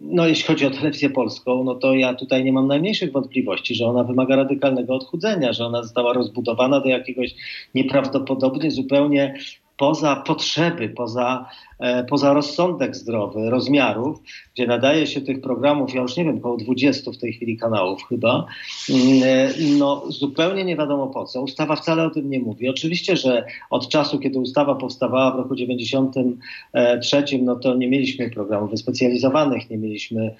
No, 0.00 0.26
jeśli 0.26 0.44
chodzi 0.44 0.66
o 0.66 0.70
telewizję 0.70 1.10
polską, 1.10 1.64
no 1.64 1.74
to 1.74 1.94
ja 1.94 2.14
tutaj 2.14 2.44
nie 2.44 2.52
mam 2.52 2.66
najmniejszych 2.66 3.12
wątpliwości, 3.12 3.74
że 3.74 3.86
ona 3.86 4.04
wymaga 4.04 4.36
radykalnego 4.36 4.94
odchudzenia, 4.94 5.52
że 5.52 5.66
ona 5.66 5.82
została 5.82 6.12
rozbudowana 6.12 6.80
do 6.80 6.88
jakiegoś 6.88 7.34
nieprawdopodobnie 7.74 8.70
zupełnie 8.70 9.34
poza 9.80 10.16
potrzeby, 10.16 10.88
poza, 10.88 11.48
e, 11.78 12.04
poza 12.04 12.32
rozsądek 12.32 12.96
zdrowy, 12.96 13.50
rozmiarów, 13.50 14.18
gdzie 14.54 14.66
nadaje 14.66 15.06
się 15.06 15.20
tych 15.20 15.40
programów, 15.40 15.94
ja 15.94 16.02
już 16.02 16.16
nie 16.16 16.24
wiem, 16.24 16.38
około 16.38 16.56
20 16.56 17.12
w 17.12 17.18
tej 17.18 17.32
chwili 17.32 17.58
kanałów 17.58 18.02
chyba, 18.08 18.46
mm, 18.90 19.22
e, 19.22 19.50
no 19.78 20.02
zupełnie 20.08 20.64
nie 20.64 20.76
wiadomo 20.76 21.06
po 21.06 21.24
co. 21.24 21.42
Ustawa 21.42 21.76
wcale 21.76 22.04
o 22.04 22.10
tym 22.10 22.30
nie 22.30 22.40
mówi. 22.40 22.68
Oczywiście, 22.68 23.16
że 23.16 23.44
od 23.70 23.88
czasu, 23.88 24.18
kiedy 24.18 24.38
ustawa 24.38 24.74
powstawała 24.74 25.30
w 25.30 25.36
roku 25.36 25.56
93, 25.56 27.24
no 27.42 27.56
to 27.56 27.74
nie 27.74 27.88
mieliśmy 27.88 28.30
programów 28.30 28.70
wyspecjalizowanych, 28.70 29.70
nie 29.70 29.78
mieliśmy 29.78 30.34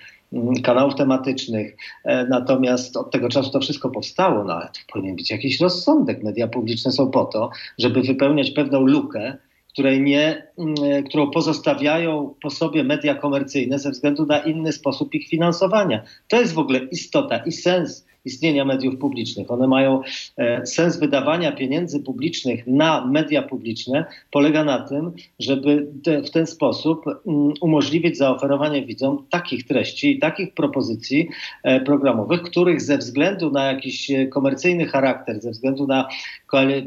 kanałów 0.62 0.94
tematycznych. 0.94 1.76
E, 2.04 2.26
natomiast 2.26 2.96
od 2.96 3.10
tego 3.10 3.28
czasu 3.28 3.50
to 3.50 3.60
wszystko 3.60 3.90
powstało, 3.90 4.44
no 4.44 4.52
ale 4.52 4.66
to 4.66 4.80
powinien 4.92 5.16
być 5.16 5.30
jakiś 5.30 5.60
rozsądek. 5.60 6.22
Media 6.22 6.48
publiczne 6.48 6.92
są 6.92 7.10
po 7.10 7.24
to, 7.24 7.50
żeby 7.78 8.02
wypełniać 8.02 8.50
pewną 8.50 8.80
lukę, 8.80 9.36
której 9.72 10.02
nie, 10.02 10.46
mm, 10.58 11.04
którą 11.04 11.30
pozostawiają 11.30 12.34
po 12.42 12.50
sobie 12.50 12.84
media 12.84 13.14
komercyjne 13.14 13.78
ze 13.78 13.90
względu 13.90 14.26
na 14.26 14.38
inny 14.38 14.72
sposób 14.72 15.14
ich 15.14 15.28
finansowania. 15.28 16.02
To 16.28 16.40
jest 16.40 16.54
w 16.54 16.58
ogóle 16.58 16.78
istota 16.78 17.36
i 17.38 17.52
sens 17.52 18.06
istnienia 18.24 18.64
mediów 18.64 18.96
publicznych. 18.96 19.50
One 19.50 19.68
mają 19.68 20.02
e, 20.36 20.66
sens 20.66 20.98
wydawania 20.98 21.52
pieniędzy 21.52 22.00
publicznych 22.00 22.66
na 22.66 23.06
media 23.06 23.42
publiczne, 23.42 24.04
polega 24.30 24.64
na 24.64 24.78
tym, 24.78 25.12
żeby 25.38 25.86
te, 26.04 26.22
w 26.22 26.30
ten 26.30 26.46
sposób 26.46 27.06
um, 27.06 27.52
umożliwić 27.60 28.18
zaoferowanie 28.18 28.86
widzom 28.86 29.26
takich 29.30 29.66
treści 29.66 30.16
i 30.16 30.18
takich 30.18 30.54
propozycji 30.54 31.28
e, 31.62 31.80
programowych, 31.80 32.42
których 32.42 32.80
ze 32.82 32.98
względu 32.98 33.50
na 33.50 33.72
jakiś 33.72 34.10
e, 34.10 34.26
komercyjny 34.26 34.86
charakter, 34.86 35.40
ze 35.40 35.50
względu 35.50 35.86
na 35.86 36.08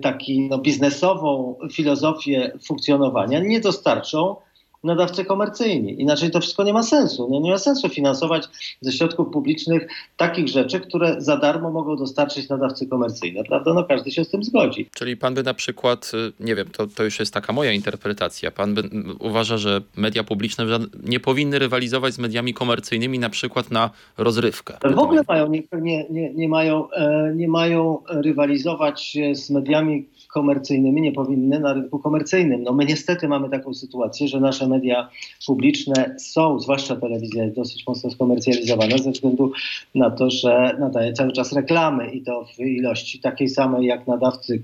taki 0.01 0.41
no, 0.41 0.57
biznesową 0.57 1.55
filozofię 1.71 2.51
funkcjonowania 2.63 3.39
nie 3.39 3.59
dostarczą 3.59 4.35
nadawcy 4.83 5.25
komercyjni. 5.25 6.01
Inaczej 6.01 6.31
to 6.31 6.41
wszystko 6.41 6.63
nie 6.63 6.73
ma 6.73 6.83
sensu. 6.83 7.27
Nie, 7.31 7.39
nie 7.39 7.51
ma 7.51 7.57
sensu 7.57 7.89
finansować 7.89 8.49
ze 8.81 8.91
środków 8.91 9.29
publicznych 9.29 9.87
takich 10.17 10.47
rzeczy, 10.47 10.79
które 10.79 11.15
za 11.21 11.37
darmo 11.37 11.71
mogą 11.71 11.95
dostarczyć 11.95 12.49
nadawcy 12.49 12.87
komercyjne, 12.87 13.43
prawda? 13.43 13.73
No 13.73 13.83
każdy 13.83 14.11
się 14.11 14.23
z 14.23 14.29
tym 14.29 14.43
zgodzi. 14.43 14.89
Czyli 14.95 15.17
pan 15.17 15.33
by 15.33 15.43
na 15.43 15.53
przykład, 15.53 16.11
y, 16.13 16.43
nie 16.43 16.55
wiem, 16.55 16.67
to, 16.67 16.87
to 16.87 17.03
już 17.03 17.19
jest 17.19 17.33
taka 17.33 17.53
moja 17.53 17.71
interpretacja, 17.71 18.51
pan 18.51 18.73
by 18.73 18.89
uważa, 19.19 19.57
że 19.57 19.81
media 19.95 20.23
publiczne 20.23 20.65
nie 21.03 21.19
powinny 21.19 21.59
rywalizować 21.59 22.13
z 22.13 22.19
mediami 22.19 22.53
komercyjnymi 22.53 23.19
na 23.19 23.29
przykład 23.29 23.71
na 23.71 23.89
rozrywkę. 24.17 24.77
W 24.95 24.99
ogóle 24.99 25.21
mają, 25.27 25.49
nie, 25.49 25.63
nie, 26.09 26.33
nie, 26.33 26.49
mają, 26.49 26.91
e, 26.91 27.33
nie 27.35 27.47
mają 27.47 27.97
rywalizować 28.07 29.17
z 29.33 29.49
mediami 29.49 30.05
komercyjnymi, 30.33 31.01
nie 31.01 31.11
powinny 31.11 31.59
na 31.59 31.73
rynku 31.73 31.99
komercyjnym. 31.99 32.63
No 32.63 32.73
my 32.73 32.85
niestety 32.85 33.27
mamy 33.27 33.49
taką 33.49 33.73
sytuację, 33.73 34.27
że 34.27 34.39
nasze 34.39 34.67
media 34.67 35.09
publiczne 35.47 36.15
są, 36.19 36.59
zwłaszcza 36.59 36.95
telewizja 36.95 37.49
dosyć 37.49 37.87
mocno 37.87 38.11
skomercjalizowana 38.11 38.97
ze 38.97 39.11
względu 39.11 39.51
na 39.95 40.11
to, 40.11 40.29
że 40.29 40.75
nadaje 40.79 41.13
cały 41.13 41.31
czas 41.31 41.53
reklamy 41.53 42.11
i 42.11 42.21
to 42.21 42.45
w 42.57 42.59
ilości 42.59 43.19
takiej 43.19 43.49
samej 43.49 43.85
jak 43.87 44.07
nadawcy 44.07 44.63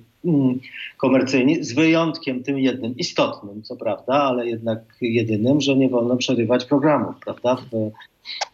komercyjni, 0.98 1.64
z 1.64 1.74
wyjątkiem 1.74 2.44
tym 2.44 2.60
jednym, 2.60 2.98
istotnym 2.98 3.64
co 3.64 3.76
prawda, 3.76 4.14
ale 4.14 4.48
jednak 4.48 4.80
jedynym, 5.02 5.62
że 5.62 5.76
nie 5.76 5.90
wolno 5.90 6.18
przerywać 6.18 6.66
programów, 6.66 7.16
prawda, 7.26 7.56
w 7.56 7.92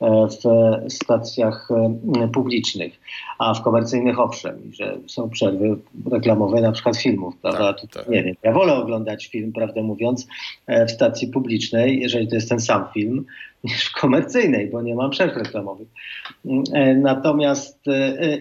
E, 0.01 0.27
w 0.27 0.93
stacjach 0.93 1.69
e, 1.71 2.27
publicznych, 2.27 2.99
a 3.39 3.53
w 3.53 3.61
komercyjnych 3.61 4.19
owszem, 4.19 4.71
że 4.73 4.97
są 5.07 5.29
przerwy 5.29 5.77
reklamowe 6.11 6.61
na 6.61 6.71
przykład 6.71 6.97
filmów, 6.97 7.37
prawda? 7.41 7.73
Tak, 7.73 7.91
tak. 7.91 8.07
Nie 8.09 8.23
wiem, 8.23 8.35
ja 8.43 8.51
wolę 8.51 8.75
oglądać 8.75 9.27
film, 9.27 9.53
prawdę 9.53 9.83
mówiąc, 9.83 10.27
e, 10.67 10.85
w 10.85 10.91
stacji 10.91 11.27
publicznej, 11.27 11.99
jeżeli 11.99 12.27
to 12.27 12.35
jest 12.35 12.49
ten 12.49 12.59
sam 12.59 12.85
film, 12.93 13.25
niż 13.65 13.85
w 13.85 13.93
komercyjnej, 13.93 14.69
bo 14.69 14.81
nie 14.81 14.95
mam 14.95 15.11
przerw 15.11 15.37
reklamowych. 15.37 15.87
Natomiast, 16.95 17.79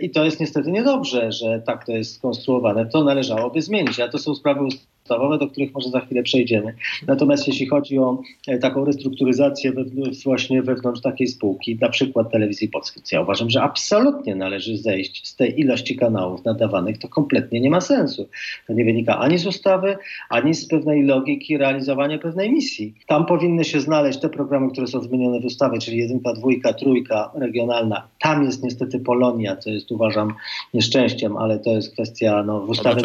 i 0.01 0.11
to 0.11 0.25
jest 0.25 0.41
niestety 0.41 0.71
niedobrze, 0.71 1.33
że 1.33 1.63
tak 1.67 1.87
to 1.87 1.93
jest 1.93 2.15
skonstruowane, 2.15 2.87
to 2.87 3.05
należałoby 3.05 3.63
zmienić, 3.63 4.01
a 4.01 4.09
to 4.09 4.19
są 4.19 4.35
sprawy 4.35 4.61
podstawowe, 5.05 5.39
do 5.39 5.49
których 5.49 5.75
może 5.75 5.91
za 5.91 6.01
chwilę 6.01 6.23
przejdziemy. 6.23 6.75
Natomiast 7.07 7.49
jeśli 7.49 7.67
chodzi 7.67 7.99
o 7.99 8.23
e, 8.47 8.59
taką 8.59 8.85
restrukturyzację 8.85 9.73
wewnątrz, 9.73 10.25
właśnie 10.25 10.63
wewnątrz 10.63 11.01
takiej 11.01 11.27
spółki, 11.27 11.79
na 11.81 11.89
przykład 11.89 12.33
telewizji 12.33 12.69
polskiej, 12.69 13.03
ja 13.13 13.21
uważam, 13.21 13.51
że 13.51 13.63
absolutnie 13.63 14.35
należy 14.35 14.79
zejść 14.79 15.29
z 15.29 15.37
tej 15.37 15.61
ilości 15.61 15.97
kanałów 15.97 16.45
nadawanych, 16.45 16.99
to 16.99 17.09
kompletnie 17.09 17.61
nie 17.61 17.71
ma 17.71 17.81
sensu. 17.81 18.29
To 18.67 18.73
nie 18.73 18.85
wynika 18.85 19.19
ani 19.19 19.39
z 19.39 19.47
ustawy, 19.47 19.97
ani 20.31 20.55
z 20.55 20.69
pewnej 20.69 21.03
logiki 21.03 21.59
realizowania 21.59 22.19
pewnej 22.19 22.53
misji. 22.53 22.95
Tam 23.07 23.27
powinny 23.27 23.65
się 23.65 23.81
znaleźć 23.81 24.21
te 24.21 24.29
programy, 24.29 24.71
które 24.71 24.87
są 24.87 25.01
wymienione 25.01 25.41
w 25.41 25.45
ustawie, 25.45 25.79
czyli 25.79 25.99
jedynka, 25.99 26.33
dwójka, 26.33 26.73
trójka 26.73 27.31
regionalna. 27.35 28.09
Tam 28.21 28.45
jest 28.45 28.63
niestety 28.63 29.01
Polonia, 29.01 29.57
co 29.57 29.71
jest 29.71 29.93
uważam 29.93 30.35
nieszczęściem, 30.75 31.37
ale 31.37 31.59
to 31.59 31.71
jest 31.71 31.93
kwestia 31.93 32.43
no, 32.43 32.61
w 32.61 32.71
ustawie. 32.71 33.03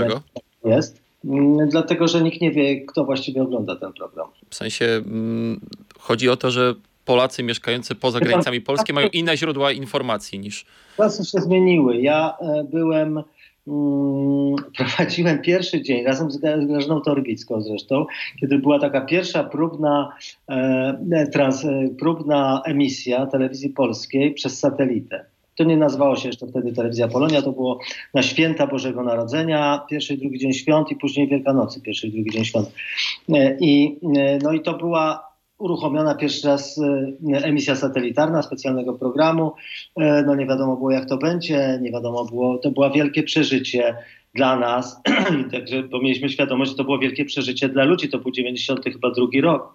Jest. 0.66 1.09
Mm, 1.26 1.70
dlatego, 1.70 2.08
że 2.08 2.22
nikt 2.22 2.42
nie 2.42 2.52
wie, 2.52 2.86
kto 2.86 3.06
właściwie 3.06 3.42
ogląda 3.42 3.76
ten 3.76 3.94
program. 3.94 4.28
W 4.50 4.56
sensie 4.56 4.86
mm, 4.86 5.60
chodzi 6.00 6.30
o 6.30 6.38
to, 6.38 6.52
że 6.52 6.76
Polacy 7.06 7.44
mieszkający 7.44 7.96
poza 7.96 8.20
granicami 8.20 8.62
Polski 8.62 8.94
mają 8.94 9.08
inne 9.08 9.38
źródła 9.38 9.72
informacji 9.72 10.40
niż. 10.40 10.66
Czasy 10.98 11.26
się 11.26 11.42
zmieniły. 11.42 11.98
Ja 11.98 12.38
e, 12.42 12.64
byłem 12.72 13.24
mm, 13.68 14.56
prowadziłem 14.78 15.42
pierwszy 15.42 15.82
dzień 15.82 16.04
razem 16.04 16.32
z 16.32 16.38
Grażyną 16.38 17.02
Torbicką 17.02 17.62
zresztą, 17.62 18.06
kiedy 18.40 18.58
była 18.58 18.80
taka 18.80 19.02
pierwsza 19.02 19.44
próbna, 19.44 20.14
e, 20.50 21.28
trans, 21.34 21.66
e, 21.66 21.90
próbna 22.00 22.62
emisja 22.66 23.26
telewizji 23.26 23.70
polskiej 23.70 24.34
przez 24.34 24.60
satelitę. 24.60 25.26
To 25.60 25.64
nie 25.64 25.78
nazywało 25.78 26.16
się 26.16 26.28
jeszcze 26.28 26.48
wtedy 26.48 26.74
Telewizja 26.74 27.08
Polonia, 27.08 27.42
to 27.42 27.52
było 27.52 27.80
na 28.14 28.24
święta 28.24 28.68
Bożego 28.68 29.04
Narodzenia, 29.04 29.82
pierwszy 29.90 30.14
i 30.14 30.18
drugi 30.18 30.40
dzień 30.40 30.54
świąt 30.54 30.92
i 30.92 30.96
później 30.96 31.28
Wielkanocy, 31.28 31.82
pierwszy 31.82 32.08
i 32.08 32.12
drugi 32.12 32.32
dzień 32.32 32.46
świąt. 32.46 32.72
E, 33.30 33.58
I, 33.60 34.00
e, 34.18 34.38
no 34.44 34.54
i 34.54 34.62
to 34.62 34.74
była 34.74 35.30
uruchomiona 35.58 36.16
pierwszy 36.16 36.48
raz 36.48 36.78
e, 37.34 37.38
emisja 37.44 37.76
satelitarna 37.76 38.42
specjalnego 38.42 38.94
programu. 38.94 39.52
No 40.26 40.36
nie 40.36 40.46
wiadomo 40.46 40.76
było 40.76 40.92
jak 40.92 41.06
to 41.06 41.18
będzie, 41.18 41.80
nie 41.82 41.92
wiadomo 41.92 42.26
było, 42.26 42.58
to 42.58 42.72
było 42.72 42.92
wielkie 42.92 43.24
przeżycie 43.24 43.96
dla 44.36 44.56
nas, 44.56 45.02
także, 45.52 45.84
bo 45.84 46.02
mieliśmy 46.02 46.30
świadomość, 46.30 46.72
że 46.72 46.78
to 46.78 46.84
było 46.84 47.00
wielkie 47.00 47.26
przeżycie 47.26 47.70
dla 47.70 47.84
ludzi, 47.84 48.10
to 48.10 48.18
był 48.18 48.32
90 48.32 48.84
chyba 48.84 49.12
drugi 49.12 49.42
rok. 49.42 49.74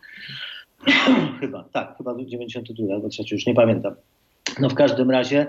chyba, 1.40 1.64
tak, 1.72 1.96
chyba 1.98 2.14
92 2.14 2.94
albo 2.94 3.08
trzeci, 3.08 3.34
już 3.34 3.46
nie 3.46 3.54
pamiętam. 3.54 3.94
No 4.60 4.68
w 4.68 4.74
każdym 4.74 5.10
razie 5.10 5.46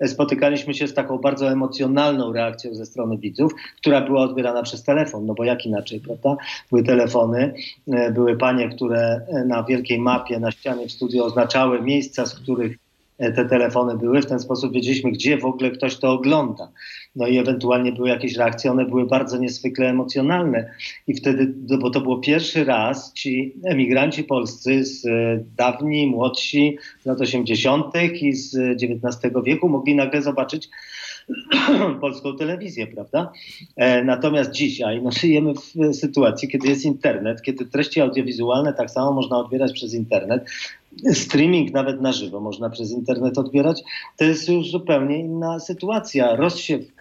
e, 0.00 0.08
spotykaliśmy 0.08 0.74
się 0.74 0.88
z 0.88 0.94
taką 0.94 1.18
bardzo 1.18 1.52
emocjonalną 1.52 2.32
reakcją 2.32 2.74
ze 2.74 2.86
strony 2.86 3.18
widzów, 3.18 3.52
która 3.76 4.00
była 4.00 4.20
odbierana 4.20 4.62
przez 4.62 4.82
telefon, 4.82 5.26
no 5.26 5.34
bo 5.34 5.44
jak 5.44 5.66
inaczej, 5.66 6.00
prawda? 6.00 6.36
Były 6.70 6.82
telefony, 6.82 7.54
e, 7.92 8.12
były 8.12 8.36
panie, 8.36 8.68
które 8.68 9.20
e, 9.28 9.44
na 9.44 9.62
wielkiej 9.62 10.00
mapie 10.00 10.40
na 10.40 10.50
ścianie 10.50 10.88
w 10.88 10.92
studiu 10.92 11.24
oznaczały 11.24 11.82
miejsca, 11.82 12.26
z 12.26 12.34
których 12.34 12.85
te 13.18 13.44
telefony 13.44 13.96
były. 13.96 14.22
W 14.22 14.26
ten 14.26 14.40
sposób 14.40 14.72
wiedzieliśmy, 14.72 15.12
gdzie 15.12 15.38
w 15.38 15.44
ogóle 15.44 15.70
ktoś 15.70 15.96
to 15.96 16.12
ogląda. 16.12 16.72
No 17.16 17.26
i 17.26 17.38
ewentualnie 17.38 17.92
były 17.92 18.08
jakieś 18.08 18.36
reakcje, 18.36 18.70
one 18.70 18.84
były 18.84 19.06
bardzo 19.06 19.38
niezwykle 19.38 19.88
emocjonalne. 19.88 20.70
I 21.06 21.14
wtedy, 21.14 21.54
no 21.68 21.78
bo 21.78 21.90
to 21.90 22.00
było 22.00 22.18
pierwszy 22.18 22.64
raz, 22.64 23.12
ci 23.12 23.54
emigranci 23.64 24.24
polscy 24.24 24.84
z 24.84 25.06
e, 25.06 25.44
dawni, 25.56 26.06
młodsi, 26.06 26.78
z 27.00 27.06
lat 27.06 27.20
80. 27.20 27.86
i 28.22 28.32
z 28.32 28.56
XIX 28.82 29.34
wieku 29.44 29.68
mogli 29.68 29.94
nagle 29.94 30.22
zobaczyć 30.22 30.68
polską 32.00 32.36
telewizję, 32.36 32.86
prawda? 32.86 33.32
E, 33.76 34.04
natomiast 34.04 34.50
dzisiaj 34.50 35.02
no, 35.02 35.10
żyjemy 35.10 35.52
w 35.54 35.94
sytuacji, 35.94 36.48
kiedy 36.48 36.68
jest 36.68 36.84
internet, 36.84 37.42
kiedy 37.42 37.66
treści 37.66 38.00
audiowizualne 38.00 38.72
tak 38.72 38.90
samo 38.90 39.12
można 39.12 39.38
odbierać 39.38 39.72
przez 39.72 39.94
internet. 39.94 40.44
Streaming 41.12 41.72
nawet 41.72 42.00
na 42.00 42.12
żywo 42.12 42.40
można 42.40 42.70
przez 42.70 42.90
internet 42.90 43.38
odbierać. 43.38 43.82
To 44.16 44.24
jest 44.24 44.48
już 44.48 44.70
zupełnie 44.70 45.18
inna 45.18 45.60
sytuacja. 45.60 46.36
Rozsiew 46.36 46.96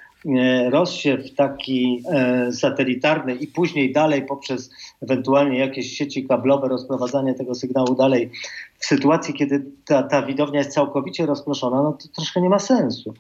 rozsiew 0.70 1.36
taki 1.36 2.04
e, 2.12 2.52
satelitarny 2.52 3.36
i 3.36 3.48
później 3.48 3.94
dalej 3.94 4.26
poprzez 4.26 4.70
ewentualnie 5.02 5.60
jakieś 5.60 5.98
sieci 5.98 6.28
kablowe, 6.28 6.68
rozprowadzanie 6.68 7.34
tego 7.34 7.56
sygnału 7.56 7.96
dalej 7.96 8.32
w 8.80 8.86
sytuacji, 8.86 9.34
kiedy 9.34 9.66
ta, 9.86 10.04
ta 10.04 10.22
widownia 10.22 10.60
jest 10.60 10.74
całkowicie 10.74 11.26
rozproszona, 11.26 11.84
no 11.84 11.94
to 11.94 12.08
troszkę 12.16 12.42
nie 12.42 12.50
ma 12.50 12.60
sensu 12.60 13.14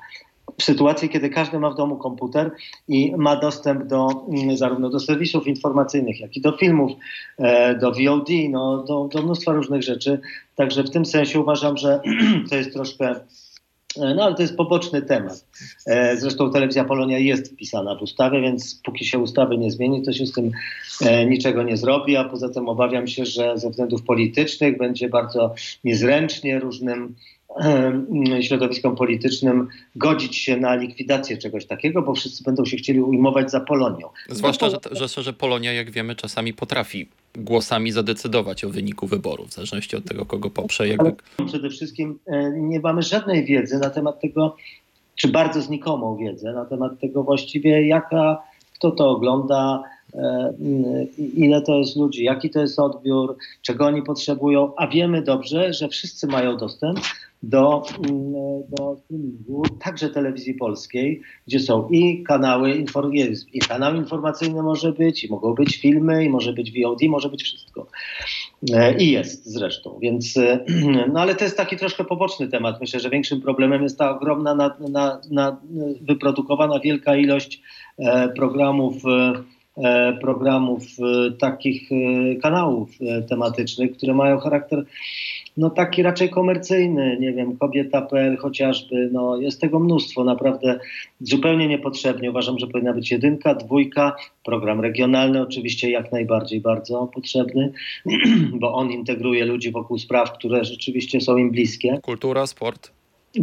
w 0.57 0.63
sytuacji, 0.63 1.09
kiedy 1.09 1.29
każdy 1.29 1.59
ma 1.59 1.69
w 1.69 1.75
domu 1.75 1.97
komputer 1.97 2.51
i 2.87 3.13
ma 3.17 3.35
dostęp 3.35 3.83
do, 3.83 4.25
mm, 4.29 4.57
zarówno 4.57 4.89
do 4.89 4.99
serwisów 4.99 5.47
informacyjnych, 5.47 6.19
jak 6.19 6.37
i 6.37 6.41
do 6.41 6.51
filmów, 6.51 6.91
e, 7.37 7.75
do 7.75 7.91
VOD, 7.91 8.29
no, 8.49 8.83
do, 8.83 9.09
do 9.13 9.21
mnóstwa 9.21 9.51
różnych 9.51 9.83
rzeczy. 9.83 10.19
Także 10.55 10.83
w 10.83 10.89
tym 10.89 11.05
sensie 11.05 11.39
uważam, 11.39 11.77
że 11.77 12.01
to 12.49 12.55
jest 12.55 12.73
troszkę 12.73 13.09
e, 13.97 14.15
no 14.15 14.23
ale 14.23 14.35
to 14.35 14.41
jest 14.41 14.57
poboczny 14.57 15.01
temat. 15.01 15.45
E, 15.87 16.17
zresztą 16.17 16.51
telewizja 16.51 16.85
Polonia 16.85 17.19
jest 17.19 17.53
wpisana 17.53 17.95
w 17.95 18.01
ustawę, 18.01 18.41
więc 18.41 18.81
póki 18.83 19.05
się 19.05 19.19
ustawy 19.19 19.57
nie 19.57 19.71
zmieni, 19.71 20.01
to 20.01 20.13
się 20.13 20.25
z 20.25 20.31
tym 20.31 20.51
niczego 21.27 21.63
nie 21.63 21.77
zrobi, 21.77 22.17
a 22.17 22.23
poza 22.23 22.49
tym 22.49 22.69
obawiam 22.69 23.07
się, 23.07 23.25
że 23.25 23.57
ze 23.57 23.69
względów 23.69 24.03
politycznych 24.03 24.77
będzie 24.77 25.09
bardzo 25.09 25.53
niezręcznie 25.83 26.59
różnym 26.59 27.15
środowiskom 28.41 28.95
politycznym 28.95 29.67
godzić 29.95 30.37
się 30.37 30.57
na 30.57 30.75
likwidację 30.75 31.37
czegoś 31.37 31.65
takiego, 31.65 32.01
bo 32.01 32.13
wszyscy 32.13 32.43
będą 32.43 32.65
się 32.65 32.77
chcieli 32.77 33.01
ujmować 33.01 33.51
za 33.51 33.59
Polonią. 33.59 34.09
Zwłaszcza, 34.29 34.69
że, 34.69 35.07
że, 35.07 35.23
że 35.23 35.33
Polonia, 35.33 35.73
jak 35.73 35.91
wiemy, 35.91 36.15
czasami 36.15 36.53
potrafi 36.53 37.07
głosami 37.37 37.91
zadecydować 37.91 38.63
o 38.63 38.69
wyniku 38.69 39.07
wyborów, 39.07 39.47
w 39.47 39.53
zależności 39.53 39.95
od 39.95 40.05
tego, 40.05 40.25
kogo 40.25 40.49
poprze. 40.49 40.87
Jakby... 40.87 41.15
Przede 41.47 41.69
wszystkim 41.69 42.19
e, 42.25 42.51
nie 42.51 42.79
mamy 42.79 43.01
żadnej 43.01 43.45
wiedzy 43.45 43.79
na 43.79 43.89
temat 43.89 44.21
tego, 44.21 44.55
czy 45.15 45.27
bardzo 45.27 45.61
znikomą 45.61 46.17
wiedzę 46.17 46.53
na 46.53 46.65
temat 46.65 46.99
tego 46.99 47.23
właściwie, 47.23 47.87
jaka, 47.87 48.41
kto 48.73 48.91
to 48.91 49.09
ogląda, 49.09 49.83
e, 50.13 50.53
ile 51.17 51.61
to 51.61 51.77
jest 51.77 51.95
ludzi, 51.95 52.23
jaki 52.23 52.49
to 52.49 52.59
jest 52.59 52.79
odbiór, 52.79 53.37
czego 53.61 53.85
oni 53.85 54.01
potrzebują, 54.01 54.75
a 54.75 54.87
wiemy 54.87 55.21
dobrze, 55.21 55.73
że 55.73 55.87
wszyscy 55.87 56.27
mają 56.27 56.57
dostęp 56.57 56.99
do, 57.49 57.83
mm, 57.97 58.33
do 58.69 58.97
streamingu, 58.97 59.63
także 59.79 60.09
telewizji 60.09 60.53
polskiej, 60.53 61.21
gdzie 61.47 61.59
są 61.59 61.89
i 61.89 62.23
kanały, 62.23 62.85
i 63.53 63.59
kanał 63.59 63.95
informacyjny 63.95 64.63
może 64.63 64.91
być, 64.91 65.23
i 65.23 65.29
mogą 65.29 65.53
być 65.53 65.77
filmy, 65.77 66.25
i 66.25 66.29
może 66.29 66.53
być 66.53 66.71
VOD, 66.71 66.99
może 67.09 67.29
być 67.29 67.43
wszystko. 67.43 67.87
E, 68.73 68.97
I 68.97 69.11
jest 69.11 69.45
zresztą, 69.45 69.99
więc, 70.01 70.37
e, 70.37 70.65
no 71.13 71.21
ale 71.21 71.35
to 71.35 71.43
jest 71.43 71.57
taki 71.57 71.77
troszkę 71.77 72.03
poboczny 72.03 72.47
temat. 72.47 72.81
Myślę, 72.81 72.99
że 72.99 73.09
większym 73.09 73.41
problemem 73.41 73.83
jest 73.83 73.97
ta 73.97 74.09
ogromna, 74.11 74.55
na, 74.55 74.75
na, 74.89 75.21
na 75.31 75.57
wyprodukowana 76.01 76.79
wielka 76.79 77.15
ilość 77.15 77.61
e, 77.97 78.29
programów 78.29 78.93
programów 80.21 80.83
takich 81.39 81.89
kanałów 82.41 82.89
tematycznych, 83.29 83.97
które 83.97 84.13
mają 84.13 84.37
charakter 84.37 84.85
no 85.57 85.69
taki 85.69 86.03
raczej 86.03 86.29
komercyjny, 86.29 87.17
nie 87.19 87.33
wiem, 87.33 87.57
kobieta.pl 87.57 88.37
chociażby, 88.37 89.09
no 89.11 89.37
jest 89.37 89.61
tego 89.61 89.79
mnóstwo, 89.79 90.23
naprawdę 90.23 90.79
zupełnie 91.21 91.67
niepotrzebnie. 91.67 92.29
Uważam, 92.29 92.59
że 92.59 92.67
powinna 92.67 92.93
być 92.93 93.11
jedynka, 93.11 93.55
dwójka, 93.55 94.15
program 94.45 94.81
regionalny 94.81 95.41
oczywiście 95.41 95.91
jak 95.91 96.11
najbardziej 96.11 96.61
bardzo 96.61 97.07
potrzebny, 97.13 97.71
bo 98.61 98.73
on 98.73 98.91
integruje 98.91 99.45
ludzi 99.45 99.71
wokół 99.71 99.97
spraw, 99.97 100.33
które 100.33 100.65
rzeczywiście 100.65 101.21
są 101.21 101.37
im 101.37 101.51
bliskie. 101.51 101.99
Kultura, 102.01 102.47
sport. 102.47 102.91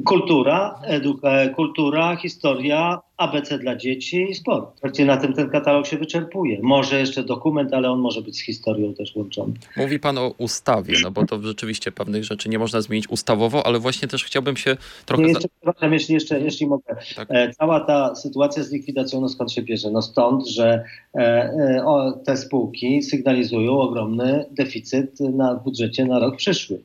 Kultura, 0.00 0.81
eduka, 0.85 1.48
kultura, 1.48 2.16
historia, 2.16 2.98
ABC 3.16 3.59
dla 3.59 3.76
dzieci 3.76 4.26
i 4.31 4.35
sport. 4.35 4.81
Właściwie 4.81 5.07
na 5.07 5.16
tym 5.16 5.33
ten 5.33 5.50
katalog 5.50 5.87
się 5.87 5.98
wyczerpuje. 5.98 6.59
Może 6.62 7.00
jeszcze 7.00 7.22
dokument, 7.22 7.74
ale 7.74 7.90
on 7.90 8.00
może 8.00 8.22
być 8.22 8.37
z 8.37 8.42
historią 8.42 8.94
też 8.94 9.16
łączony. 9.16 9.52
Mówi 9.76 9.98
pan 9.98 10.18
o 10.18 10.35
ustawie, 10.38 10.94
no 11.02 11.11
bo 11.11 11.26
to 11.26 11.42
rzeczywiście 11.42 11.92
pewnych 11.92 12.24
rzeczy 12.24 12.48
nie 12.48 12.59
można 12.59 12.81
zmienić 12.81 13.09
ustawowo, 13.09 13.66
ale 13.66 13.78
właśnie 13.78 14.09
też 14.09 14.24
chciałbym 14.24 14.57
się 14.57 14.76
trochę... 15.07 15.22
Nie, 15.22 15.28
jeszcze, 15.28 15.48
przepraszam, 15.48 15.92
jeśli, 15.92 16.14
jeszcze, 16.14 16.40
jeśli 16.40 16.66
mogę. 16.66 16.96
Tak. 17.16 17.28
E, 17.31 17.50
cała 17.50 17.81
ta 17.81 18.14
sytuacja 18.14 18.62
z 18.62 18.72
likwidacją, 18.72 19.20
no 19.20 19.28
skąd 19.28 19.52
się 19.52 19.62
bierze? 19.62 19.90
No 19.90 20.02
stąd, 20.02 20.48
że 20.48 20.85
e, 21.14 21.18
e, 21.18 22.12
te 22.24 22.37
spółki 22.37 23.02
sygnalizują 23.02 23.81
ogromny 23.81 24.44
deficyt 24.50 25.20
na 25.20 25.55
budżecie 25.55 26.05
na 26.05 26.18
rok 26.18 26.37
przyszły. 26.37 26.81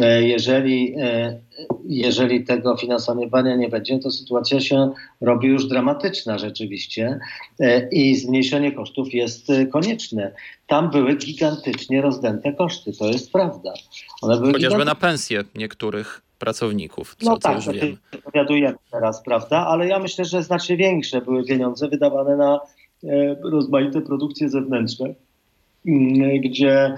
E, 0.00 0.22
jeżeli, 0.22 0.94
e, 0.98 1.38
jeżeli 1.88 2.44
tego 2.44 2.76
finansowania 2.76 3.56
nie 3.56 3.68
będzie, 3.68 3.98
to 3.98 4.10
sytuacja 4.10 4.60
się 4.60 4.90
robi 5.20 5.48
już 5.48 5.68
dramatyczna 5.68 6.38
rzeczywiście 6.38 7.18
e, 7.60 7.88
i 7.88 8.16
zmniejszenie 8.16 8.72
kosztów 8.72 9.14
jest 9.14 9.46
konieczne. 9.72 10.32
Tam 10.66 10.90
były 10.90 11.16
gigantycznie 11.16 12.02
rozdęte 12.02 12.52
koszty, 12.52 12.92
to 12.92 13.06
jest 13.06 13.32
prawda. 13.32 13.72
Chociażby 14.52 14.84
na 14.84 14.94
pensje 14.94 15.44
niektórych 15.54 16.22
pracowników, 16.38 17.16
co, 17.18 17.30
no 17.30 17.38
tak, 17.38 17.62
co 17.62 17.72
już 17.72 18.74
teraz, 18.90 19.22
prawda, 19.22 19.66
ale 19.66 19.88
ja 19.88 19.98
myślę, 19.98 20.24
że 20.24 20.42
znacznie 20.42 20.76
większe 20.76 21.20
były 21.20 21.44
pieniądze 21.44 21.88
wydawane 21.88 22.36
na 22.36 22.60
rozmaite 23.42 24.00
produkcje 24.00 24.48
zewnętrzne, 24.48 25.14
gdzie, 26.40 26.94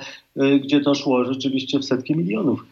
gdzie 0.64 0.80
to 0.80 0.94
szło 0.94 1.24
rzeczywiście 1.24 1.78
w 1.78 1.84
setki 1.84 2.16
milionów. 2.16 2.64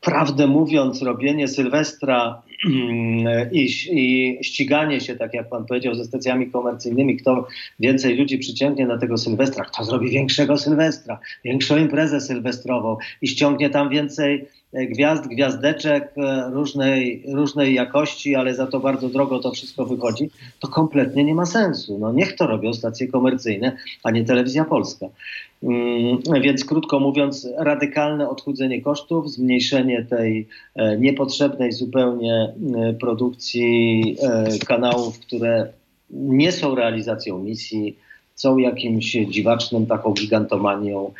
Prawdę 0.00 0.46
mówiąc, 0.46 1.02
robienie 1.02 1.48
Sylwestra 1.48 2.42
mm, 2.66 3.52
i, 3.52 3.68
i, 3.90 4.38
ściganie 4.44 5.00
się, 5.00 5.16
tak 5.16 5.34
jak 5.34 5.48
pan 5.48 5.66
powiedział, 5.66 5.94
ze 5.94 6.04
stacjami 6.04 6.50
komercyjnymi, 6.50 7.16
kto 7.16 7.46
więcej 7.80 8.16
ludzi 8.16 8.38
przyciągnie 8.38 8.86
na 8.86 8.98
tego 8.98 9.18
Sylwestra, 9.18 9.64
kto 9.64 9.84
zrobi 9.84 10.10
większego 10.10 10.58
Sylwestra, 10.58 11.18
większą 11.44 11.76
imprezę 11.76 12.20
sylwestrową 12.20 12.96
i 13.22 13.28
ściągnie 13.28 13.70
tam 13.70 13.88
więcej 13.88 14.46
gwiazd, 14.72 15.26
gwiazdeczek 15.26 16.12
e, 16.16 16.50
różnej, 16.50 17.24
różnej 17.34 17.74
jakości, 17.74 18.34
ale 18.34 18.54
za 18.54 18.66
to 18.66 18.80
bardzo 18.80 19.08
drogo 19.08 19.38
to 19.38 19.52
wszystko 19.52 19.86
wychodzi, 19.86 20.30
to 20.60 20.68
kompletnie 20.68 21.24
nie 21.24 21.34
ma 21.34 21.46
sensu. 21.46 21.98
No 21.98 22.12
niech 22.12 22.36
to 22.36 22.46
robią 22.46 22.72
stacje 22.72 23.08
komercyjne, 23.08 23.76
a 24.02 24.10
nie 24.10 24.24
telewizja 24.24 24.64
polska. 24.64 25.06
Mm, 25.62 26.42
więc 26.42 26.64
krótko 26.64 27.00
mówiąc, 27.00 27.48
radykalne 27.58 28.28
odchudzenie 28.28 28.82
kosztów, 28.82 29.30
zmniejszenie 29.30 30.04
tej 30.04 30.46
e, 30.74 30.98
niepotrzebnej 30.98 31.72
zupełnie 31.72 32.34
e, 32.34 32.92
produkcji 32.92 34.16
e, 34.22 34.58
kanałów, 34.66 35.18
które 35.18 35.72
nie 36.10 36.52
są 36.52 36.74
realizacją 36.74 37.38
misji, 37.38 37.96
są 38.34 38.58
jakimś 38.58 39.12
dziwacznym 39.12 39.86
taką 39.86 40.12
gigantomanią, 40.12 41.06
e, 41.06 41.12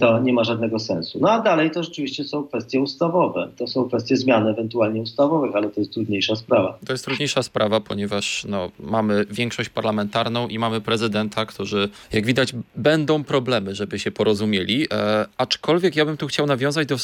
to 0.00 0.18
nie 0.18 0.32
ma 0.32 0.44
żadnego 0.44 0.78
sensu. 0.78 1.18
No 1.22 1.30
a 1.30 1.40
dalej 1.40 1.70
to 1.70 1.82
rzeczywiście 1.82 2.24
są 2.24 2.44
kwestie 2.44 2.80
ustawowe. 2.80 3.48
To 3.56 3.66
są 3.66 3.88
kwestie 3.88 4.16
zmian 4.16 4.46
ewentualnie 4.46 5.00
ustawowych, 5.00 5.56
ale 5.56 5.68
to 5.68 5.80
jest 5.80 5.92
trudniejsza 5.92 6.36
sprawa. 6.36 6.78
To 6.86 6.92
jest 6.92 7.04
trudniejsza 7.04 7.42
sprawa, 7.42 7.80
ponieważ 7.80 8.44
no, 8.48 8.70
mamy 8.80 9.26
większość 9.30 9.68
parlamentarną 9.68 10.48
i 10.48 10.58
mamy 10.58 10.80
prezydenta, 10.80 11.46
którzy, 11.46 11.88
jak 12.12 12.26
widać, 12.26 12.54
będą 12.76 13.24
problemy, 13.24 13.74
żeby 13.74 13.98
się 13.98 14.10
porozumieli. 14.10 14.86
E, 14.92 15.26
aczkolwiek 15.38 15.96
ja 15.96 16.04
bym 16.04 16.16
tu 16.16 16.26
chciał 16.26 16.46
nawiązać 16.46 16.88
do 16.88 16.96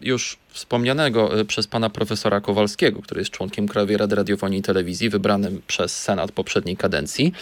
już 0.00 0.38
wspomnianego 0.58 1.40
e, 1.40 1.44
przez 1.44 1.66
pana 1.66 1.90
profesora 1.90 2.40
Kowalskiego, 2.40 3.02
który 3.02 3.20
jest 3.20 3.30
członkiem 3.30 3.68
Krajowej 3.68 3.96
Rady 3.96 4.14
Radiofonii 4.16 4.58
i 4.58 4.62
Telewizji, 4.62 5.10
wybranym 5.10 5.62
przez 5.66 6.02
Senat 6.02 6.32
poprzedniej 6.32 6.76
kadencji. 6.76 7.32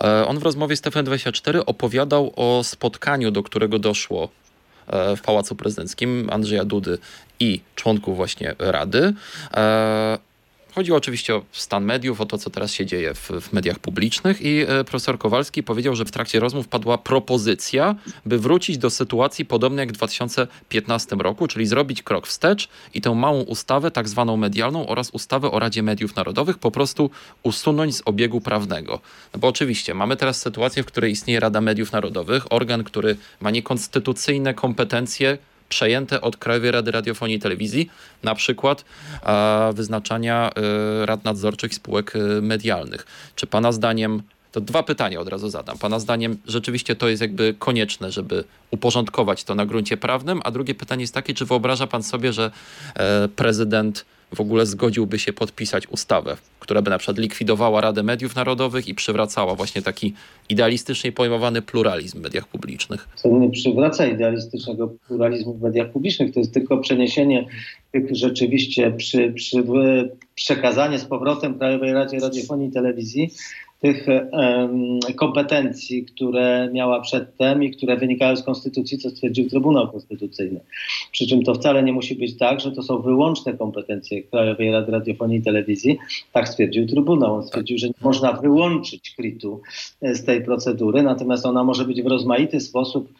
E, 0.00 0.26
on 0.26 0.38
w 0.38 0.42
rozmowie 0.42 0.76
z 0.76 0.82
TFN24 0.82 1.62
opowiadał 1.66 2.32
o 2.36 2.64
spotkaniu, 2.64 3.30
do 3.30 3.42
którego 3.42 3.78
doszło 3.82 4.28
e, 4.86 5.16
w 5.16 5.22
Pałacu 5.22 5.56
Prezydenckim 5.56 6.28
Andrzeja 6.32 6.64
Dudy 6.64 6.98
i 7.40 7.60
członków 7.74 8.16
właśnie 8.16 8.54
Rady. 8.58 9.14
Chodzi 10.74 10.92
oczywiście 10.92 11.34
o 11.34 11.42
stan 11.52 11.84
mediów, 11.84 12.20
o 12.20 12.26
to, 12.26 12.38
co 12.38 12.50
teraz 12.50 12.72
się 12.72 12.86
dzieje 12.86 13.14
w, 13.14 13.30
w, 13.40 13.52
mediach 13.52 13.78
publicznych 13.78 14.42
i 14.42 14.60
e, 14.60 14.84
profesor 14.84 15.18
Kowalski 15.18 15.62
powiedział, 15.62 15.96
że 15.96 16.04
w 16.04 16.10
trakcie 16.10 16.40
rozmów 16.40 16.68
padła 16.68 16.98
propozycja, 16.98 17.94
by 18.26 18.38
wrócić 18.38 18.78
do 18.78 18.90
sytuacji 18.90 19.44
podobnej 19.44 19.82
jak 19.82 19.88
w 19.88 19.92
2015 19.92 21.16
roku, 21.16 21.46
czyli 21.46 21.66
zrobić 21.66 22.02
krok 22.02 22.26
wstecz 22.26 22.68
i 22.94 23.00
tę 23.00 23.14
małą 23.14 23.40
ustawę, 23.42 23.90
tak 23.90 24.08
zwaną 24.08 24.36
medialną 24.36 24.86
oraz 24.86 25.10
ustawę 25.10 25.50
o 25.50 25.58
Radzie 25.58 25.82
Mediów 25.82 26.16
Narodowych 26.16 26.58
po 26.58 26.70
prostu 26.70 27.10
usunąć 27.42 27.96
z 27.96 28.02
obiegu 28.04 28.40
prawnego. 28.40 29.00
No 29.34 29.40
bo 29.40 29.48
oczywiście 29.48 29.94
mamy 29.94 30.16
teraz 30.16 30.40
sytuację, 30.40 30.82
w 30.82 30.86
której 30.86 31.12
istnieje 31.12 31.40
Rada 31.40 31.60
Mediów 31.60 31.92
Narodowych, 31.92 32.52
organ, 32.52 32.84
który 32.84 33.16
ma 33.40 33.50
niekonstytucyjne 33.50 34.54
kompetencje, 34.54 35.38
przejęte 35.72 36.20
od 36.20 36.36
Krajowej 36.36 36.70
Rady 36.70 36.90
Radiofonii 36.90 37.36
i 37.36 37.40
Telewizji, 37.40 37.90
na 38.22 38.34
przykład 38.34 38.84
wyznaczania 39.74 40.50
e, 40.50 41.06
rad 41.06 41.24
nadzorczych 41.24 41.74
spółek 41.74 42.16
e, 42.16 42.40
medialnych. 42.40 43.06
Czy 43.36 43.46
Pana 43.46 43.72
zdaniem 43.72 44.22
to 44.52 44.60
dwa 44.60 44.82
pytania 44.82 45.20
od 45.20 45.28
razu 45.28 45.50
zadam. 45.50 45.78
Pana 45.78 45.98
zdaniem 45.98 46.38
rzeczywiście 46.46 46.96
to 46.96 47.08
jest 47.08 47.22
jakby 47.22 47.54
konieczne, 47.58 48.12
żeby 48.12 48.44
uporządkować 48.70 49.44
to 49.44 49.54
na 49.54 49.66
gruncie 49.66 49.96
prawnym, 49.96 50.40
a 50.44 50.50
drugie 50.50 50.74
pytanie 50.74 51.02
jest 51.02 51.14
takie, 51.14 51.34
czy 51.34 51.44
wyobraża 51.44 51.86
pan 51.86 52.02
sobie, 52.02 52.32
że 52.32 52.50
e, 52.94 53.28
prezydent 53.28 54.04
w 54.34 54.40
ogóle 54.40 54.66
zgodziłby 54.66 55.18
się 55.18 55.32
podpisać 55.32 55.88
ustawę, 55.88 56.36
która 56.60 56.82
by 56.82 56.90
na 56.90 56.98
przykład 56.98 57.18
likwidowała 57.18 57.80
Radę 57.80 58.02
Mediów 58.02 58.36
Narodowych 58.36 58.88
i 58.88 58.94
przywracała 58.94 59.54
właśnie 59.54 59.82
taki 59.82 60.14
idealistycznie 60.48 61.12
pojmowany 61.12 61.62
pluralizm 61.62 62.18
w 62.18 62.22
mediach 62.22 62.48
publicznych. 62.48 63.08
To 63.22 63.28
nie 63.28 63.50
przywraca 63.50 64.06
idealistycznego 64.06 64.94
pluralizmu 65.06 65.54
w 65.54 65.62
mediach 65.62 65.90
publicznych, 65.90 66.34
to 66.34 66.40
jest 66.40 66.54
tylko 66.54 66.78
przeniesienie 66.78 67.46
tych 67.92 68.16
rzeczywiście 68.16 68.90
przy, 68.90 69.32
przy, 69.32 69.64
przekazanie 70.34 70.98
z 70.98 71.04
powrotem 71.04 71.58
Krajowej 71.58 71.92
Radzie 71.92 72.18
Radiofonii 72.18 72.68
i 72.68 72.72
Telewizji 72.72 73.30
tych 73.82 74.06
kompetencji, 75.16 76.04
które 76.04 76.70
miała 76.72 77.00
przedtem 77.00 77.62
i 77.62 77.70
które 77.70 77.96
wynikają 77.96 78.36
z 78.36 78.42
Konstytucji, 78.42 78.98
co 78.98 79.10
stwierdził 79.10 79.50
Trybunał 79.50 79.92
Konstytucyjny. 79.92 80.60
Przy 81.12 81.26
czym 81.26 81.42
to 81.42 81.54
wcale 81.54 81.82
nie 81.82 81.92
musi 81.92 82.14
być 82.14 82.38
tak, 82.38 82.60
że 82.60 82.72
to 82.72 82.82
są 82.82 82.98
wyłączne 82.98 83.54
kompetencje 83.54 84.22
Krajowej 84.22 84.72
Rady 84.72 84.92
Radiofonii 84.92 85.38
i 85.38 85.42
Telewizji. 85.42 85.98
Tak 86.32 86.48
stwierdził 86.48 86.86
Trybunał. 86.86 87.34
On 87.34 87.46
stwierdził, 87.46 87.78
że 87.78 87.86
nie 87.86 87.94
można 88.00 88.32
wyłączyć 88.32 89.14
KRIT-u 89.16 89.60
e, 90.02 90.14
z 90.14 90.24
tej 90.24 90.44
procedury, 90.44 91.02
natomiast 91.02 91.46
ona 91.46 91.64
może 91.64 91.84
być 91.84 92.02
w 92.02 92.06
rozmaity 92.06 92.60
sposób 92.60 93.12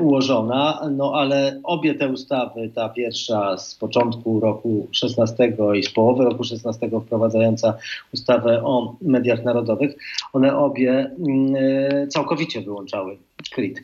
ułożona, 0.00 0.80
no 0.90 1.12
ale 1.14 1.60
obie 1.64 1.94
te 1.94 2.08
ustawy, 2.08 2.70
ta 2.74 2.88
pierwsza 2.88 3.58
z 3.58 3.74
początku 3.74 4.40
roku 4.40 4.86
16 4.92 5.56
i 5.76 5.82
z 5.82 5.90
połowy 5.90 6.24
roku 6.24 6.44
16 6.44 6.90
wprowadzająca 7.06 7.74
ustawę 8.14 8.64
o 8.64 8.96
mediach 9.02 9.44
narodowych, 9.44 9.96
one 10.32 10.56
obie 10.56 11.10
mm, 11.18 11.54
e, 11.56 12.06
całkowicie 12.06 12.60
wyłączały 12.60 13.18
KRIT. 13.54 13.82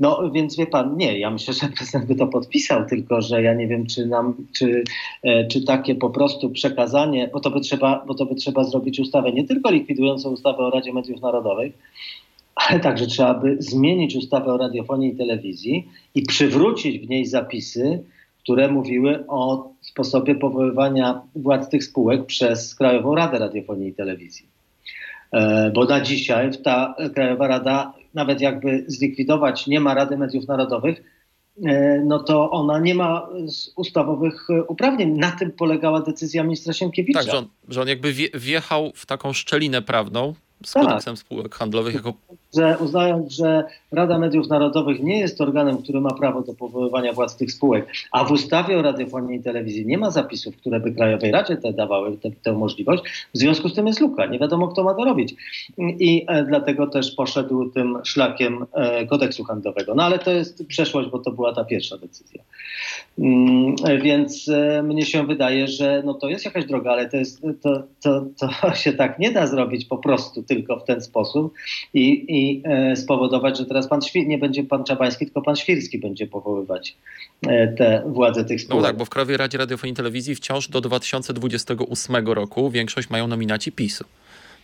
No 0.00 0.30
więc 0.30 0.56
wie 0.56 0.66
pan, 0.66 0.96
nie, 0.96 1.18
ja 1.18 1.30
myślę, 1.30 1.54
że 1.54 1.68
prezydent 1.76 2.06
by 2.06 2.14
to 2.14 2.26
podpisał, 2.26 2.86
tylko 2.86 3.20
że 3.20 3.42
ja 3.42 3.54
nie 3.54 3.68
wiem, 3.68 3.86
czy 3.86 4.06
nam, 4.06 4.34
czy, 4.56 4.84
e, 5.22 5.46
czy 5.46 5.64
takie 5.64 5.94
po 5.94 6.10
prostu 6.10 6.50
przekazanie, 6.50 7.30
bo 7.32 7.40
to 7.40 7.50
by 7.50 7.60
trzeba, 7.60 8.04
bo 8.06 8.14
to 8.14 8.26
by 8.26 8.34
trzeba 8.34 8.64
zrobić 8.64 9.00
ustawę 9.00 9.32
nie 9.32 9.44
tylko 9.44 9.70
likwidującą 9.70 10.30
ustawę 10.30 10.58
o 10.58 10.70
Radzie 10.70 10.92
Mediów 10.92 11.20
Narodowych, 11.20 11.72
ale 12.56 12.80
także 12.80 13.06
trzeba 13.06 13.34
by 13.34 13.56
zmienić 13.58 14.16
ustawę 14.16 14.54
o 14.54 14.56
radiofonii 14.56 15.12
i 15.12 15.16
telewizji 15.16 15.88
i 16.14 16.22
przywrócić 16.22 17.06
w 17.06 17.08
niej 17.08 17.26
zapisy, 17.26 18.02
które 18.42 18.68
mówiły 18.68 19.24
o 19.28 19.70
sposobie 19.80 20.34
powoływania 20.34 21.22
władz 21.34 21.68
tych 21.68 21.84
spółek 21.84 22.26
przez 22.26 22.74
Krajową 22.74 23.14
Radę 23.14 23.38
Radiofonii 23.38 23.88
i 23.88 23.94
Telewizji. 23.94 24.46
E, 25.32 25.70
bo 25.74 25.84
na 25.84 26.00
dzisiaj 26.00 26.50
ta 26.64 26.94
Krajowa 27.14 27.46
Rada, 27.46 27.92
nawet 28.14 28.40
jakby 28.40 28.84
zlikwidować, 28.86 29.66
nie 29.66 29.80
ma 29.80 29.94
Rady 29.94 30.16
Mediów 30.16 30.48
Narodowych, 30.48 31.02
e, 31.64 32.00
no 32.06 32.18
to 32.18 32.50
ona 32.50 32.78
nie 32.78 32.94
ma 32.94 33.28
ustawowych 33.76 34.48
uprawnień. 34.68 35.18
Na 35.18 35.30
tym 35.30 35.50
polegała 35.50 36.00
decyzja 36.00 36.42
ministra 36.42 36.72
Sienkiewicza. 36.72 37.18
Tak, 37.18 37.30
że 37.30 37.38
on, 37.38 37.46
że 37.68 37.82
on 37.82 37.88
jakby 37.88 38.12
wjechał 38.34 38.92
w 38.94 39.06
taką 39.06 39.32
szczelinę 39.32 39.82
prawną, 39.82 40.34
z 40.64 40.72
kodeksem 40.72 41.14
tak. 41.14 41.18
spółek 41.18 41.54
handlowych 41.54 41.94
jako... 41.94 42.14
Że 42.54 42.76
uznając, 42.80 43.32
że 43.32 43.64
Rada 43.92 44.18
Mediów 44.18 44.48
Narodowych 44.48 45.02
nie 45.02 45.20
jest 45.20 45.40
organem, 45.40 45.78
który 45.78 46.00
ma 46.00 46.10
prawo 46.10 46.42
do 46.42 46.54
powoływania 46.54 47.12
władz 47.12 47.36
tych 47.36 47.52
spółek, 47.52 47.86
a 48.12 48.24
w 48.24 48.32
ustawie 48.32 48.78
o 48.78 48.82
radiofonii 48.82 49.38
i 49.38 49.42
telewizji 49.42 49.86
nie 49.86 49.98
ma 49.98 50.10
zapisów, 50.10 50.56
które 50.56 50.80
by 50.80 50.92
Krajowej 50.92 51.32
Radzie 51.32 51.56
te 51.56 51.72
dawały 51.72 52.16
te, 52.16 52.30
tę 52.30 52.52
możliwość, 52.52 53.02
w 53.34 53.38
związku 53.38 53.68
z 53.68 53.74
tym 53.74 53.86
jest 53.86 54.00
luka. 54.00 54.26
Nie 54.26 54.38
wiadomo, 54.38 54.68
kto 54.68 54.84
ma 54.84 54.94
to 54.94 55.04
robić. 55.04 55.34
I 55.78 56.24
e, 56.28 56.44
dlatego 56.44 56.86
też 56.86 57.10
poszedł 57.10 57.70
tym 57.70 57.98
szlakiem 58.04 58.66
e, 58.72 59.06
kodeksu 59.06 59.44
handlowego. 59.44 59.94
No 59.94 60.02
ale 60.02 60.18
to 60.18 60.30
jest 60.30 60.66
przeszłość, 60.66 61.08
bo 61.10 61.18
to 61.18 61.30
była 61.30 61.54
ta 61.54 61.64
pierwsza 61.64 61.98
decyzja. 61.98 62.42
Mm, 63.18 63.74
więc 64.02 64.48
e, 64.48 64.82
mnie 64.82 65.04
się 65.04 65.26
wydaje, 65.26 65.68
że 65.68 66.02
no 66.04 66.14
to 66.14 66.28
jest 66.28 66.44
jakaś 66.44 66.66
droga, 66.66 66.92
ale 66.92 67.08
to, 67.08 67.16
jest, 67.16 67.42
to, 67.62 67.82
to, 68.02 68.26
to 68.40 68.74
się 68.74 68.92
tak 68.92 69.18
nie 69.18 69.32
da 69.32 69.46
zrobić 69.46 69.84
po 69.84 69.98
prostu 69.98 70.42
tylko 70.42 70.78
w 70.78 70.84
ten 70.84 71.00
sposób 71.00 71.54
i, 71.94 72.24
i 72.28 72.35
e, 72.64 72.96
spowodować, 72.96 73.58
że 73.58 73.66
teraz 73.66 73.88
pan 73.88 74.02
Świr, 74.02 74.26
nie 74.26 74.38
będzie 74.38 74.64
pan 74.64 74.84
Czabański, 74.84 75.24
tylko 75.24 75.42
pan 75.42 75.56
Świrski 75.56 75.98
będzie 75.98 76.26
powoływać 76.26 76.96
e, 77.46 77.68
te 77.68 78.02
władze 78.06 78.44
tych 78.44 78.60
spółek. 78.60 78.82
No 78.82 78.88
tak, 78.88 78.96
bo 78.96 79.04
w 79.04 79.10
Krajowej 79.10 79.36
Radzie 79.36 79.58
Radiofonii 79.58 79.92
i 79.92 79.96
Telewizji 79.96 80.34
wciąż 80.34 80.68
do 80.68 80.80
2028 80.80 82.26
roku 82.26 82.70
większość 82.70 83.10
mają 83.10 83.26
nominaci 83.26 83.72
PiSu. 83.72 84.04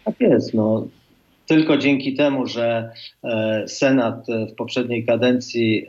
Tak 0.05 0.21
jest, 0.21 0.55
no 0.55 0.87
tylko 1.55 1.77
dzięki 1.77 2.15
temu, 2.15 2.47
że 2.47 2.91
e, 3.25 3.65
Senat 3.69 4.27
w 4.53 4.55
poprzedniej 4.55 5.07
kadencji 5.07 5.87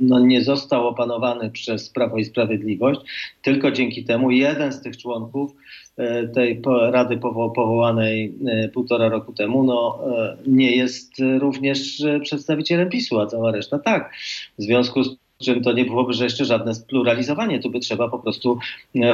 no, 0.00 0.20
nie 0.20 0.44
został 0.44 0.88
opanowany 0.88 1.50
przez 1.50 1.90
Prawo 1.90 2.18
i 2.18 2.24
Sprawiedliwość, 2.24 3.00
tylko 3.42 3.70
dzięki 3.70 4.04
temu 4.04 4.30
jeden 4.30 4.72
z 4.72 4.80
tych 4.80 4.96
członków 4.96 5.52
E, 5.96 6.28
tej 6.28 6.62
rady 6.90 7.16
powołanej 7.54 8.34
e, 8.46 8.68
półtora 8.68 9.08
roku 9.08 9.32
temu, 9.32 9.64
no, 9.64 10.00
e, 10.18 10.36
nie 10.46 10.76
jest 10.76 11.12
również 11.38 12.02
przedstawicielem 12.22 12.88
PiSu, 12.88 13.20
a 13.20 13.26
cała 13.26 13.52
reszta 13.52 13.78
tak. 13.78 14.12
W 14.58 14.62
związku 14.62 15.04
z 15.04 15.16
czym 15.38 15.62
to 15.62 15.72
nie 15.72 15.84
byłoby, 15.84 16.12
że 16.12 16.24
jeszcze 16.24 16.44
żadne 16.44 16.74
spluralizowanie. 16.74 17.60
Tu 17.60 17.70
by 17.70 17.80
trzeba 17.80 18.08
po 18.08 18.18
prostu 18.18 18.58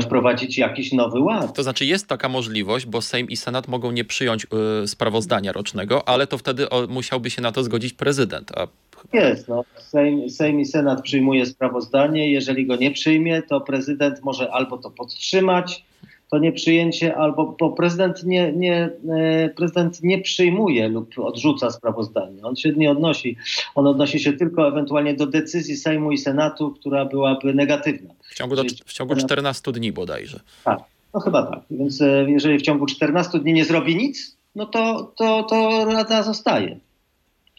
wprowadzić 0.03 0.59
jakiś 0.59 0.93
nowy 0.93 1.21
ład. 1.21 1.57
To 1.57 1.63
znaczy 1.63 1.85
jest 1.85 2.07
taka 2.07 2.29
możliwość, 2.29 2.87
bo 2.87 3.03
Sejm 3.03 3.29
i 3.29 3.37
Senat 3.37 3.69
mogą 3.69 3.93
nie 3.93 4.05
przyjąć 4.05 4.47
y, 4.85 4.89
sprawozdania 4.89 5.53
rocznego, 5.53 6.09
ale 6.09 6.27
to 6.27 6.39
wtedy 6.39 6.71
o, 6.71 6.87
musiałby 6.87 7.31
się 7.31 7.43
na 7.43 7.53
to 7.53 7.63
zgodzić 7.63 7.93
prezydent. 7.93 8.53
A... 8.59 8.67
Jest, 9.13 9.49
no. 9.49 9.65
Sejm, 9.79 10.31
Sejm 10.31 10.61
i 10.61 10.67
Senat 10.67 11.03
przyjmuje 11.03 11.47
sprawozdanie. 11.47 12.33
Jeżeli 12.33 12.67
go 12.67 12.77
nie 12.77 12.91
przyjmie, 12.91 13.43
to 13.43 13.61
prezydent 13.61 14.23
może 14.23 14.53
albo 14.53 14.79
to 14.79 14.91
podtrzymać, 14.91 15.85
to 16.33 16.39
nieprzyjęcie, 16.39 17.17
albo 17.17 17.57
bo 17.61 17.71
prezydent 17.71 18.25
nie, 18.25 18.53
nie, 18.53 18.91
e, 19.11 19.49
prezydent 19.49 20.03
nie 20.03 20.19
przyjmuje 20.19 20.89
lub 20.89 21.19
odrzuca 21.19 21.71
sprawozdanie. 21.71 22.43
On 22.43 22.57
się 22.57 22.73
nie 22.73 22.91
odnosi. 22.91 23.37
On 23.75 23.87
odnosi 23.87 24.21
się 24.21 24.33
tylko 24.33 24.69
ewentualnie 24.69 25.15
do 25.15 25.27
decyzji 25.27 25.77
Sejmu 25.77 26.13
i 26.13 26.19
Senatu, 26.19 26.71
która 26.71 27.05
byłaby 27.05 27.55
negatywna. 27.55 28.15
W 28.31 28.35
ciągu, 28.35 28.57
do, 28.57 28.63
w 28.87 28.93
ciągu 28.93 29.17
14 29.17 29.73
dni 29.73 29.93
bodajże. 29.93 30.41
Tak, 30.65 30.79
no 31.15 31.21
chyba 31.21 31.43
tak. 31.43 31.61
Więc 31.71 32.01
e, 32.01 32.31
jeżeli 32.31 32.59
w 32.59 32.63
ciągu 32.63 32.87
14 32.87 33.39
dni 33.39 33.53
nie 33.53 33.65
zrobi 33.65 33.97
nic, 33.97 34.37
no 34.55 34.67
to, 34.67 35.13
to, 35.17 35.43
to 35.43 35.85
Rada 35.85 36.23
zostaje. 36.23 36.79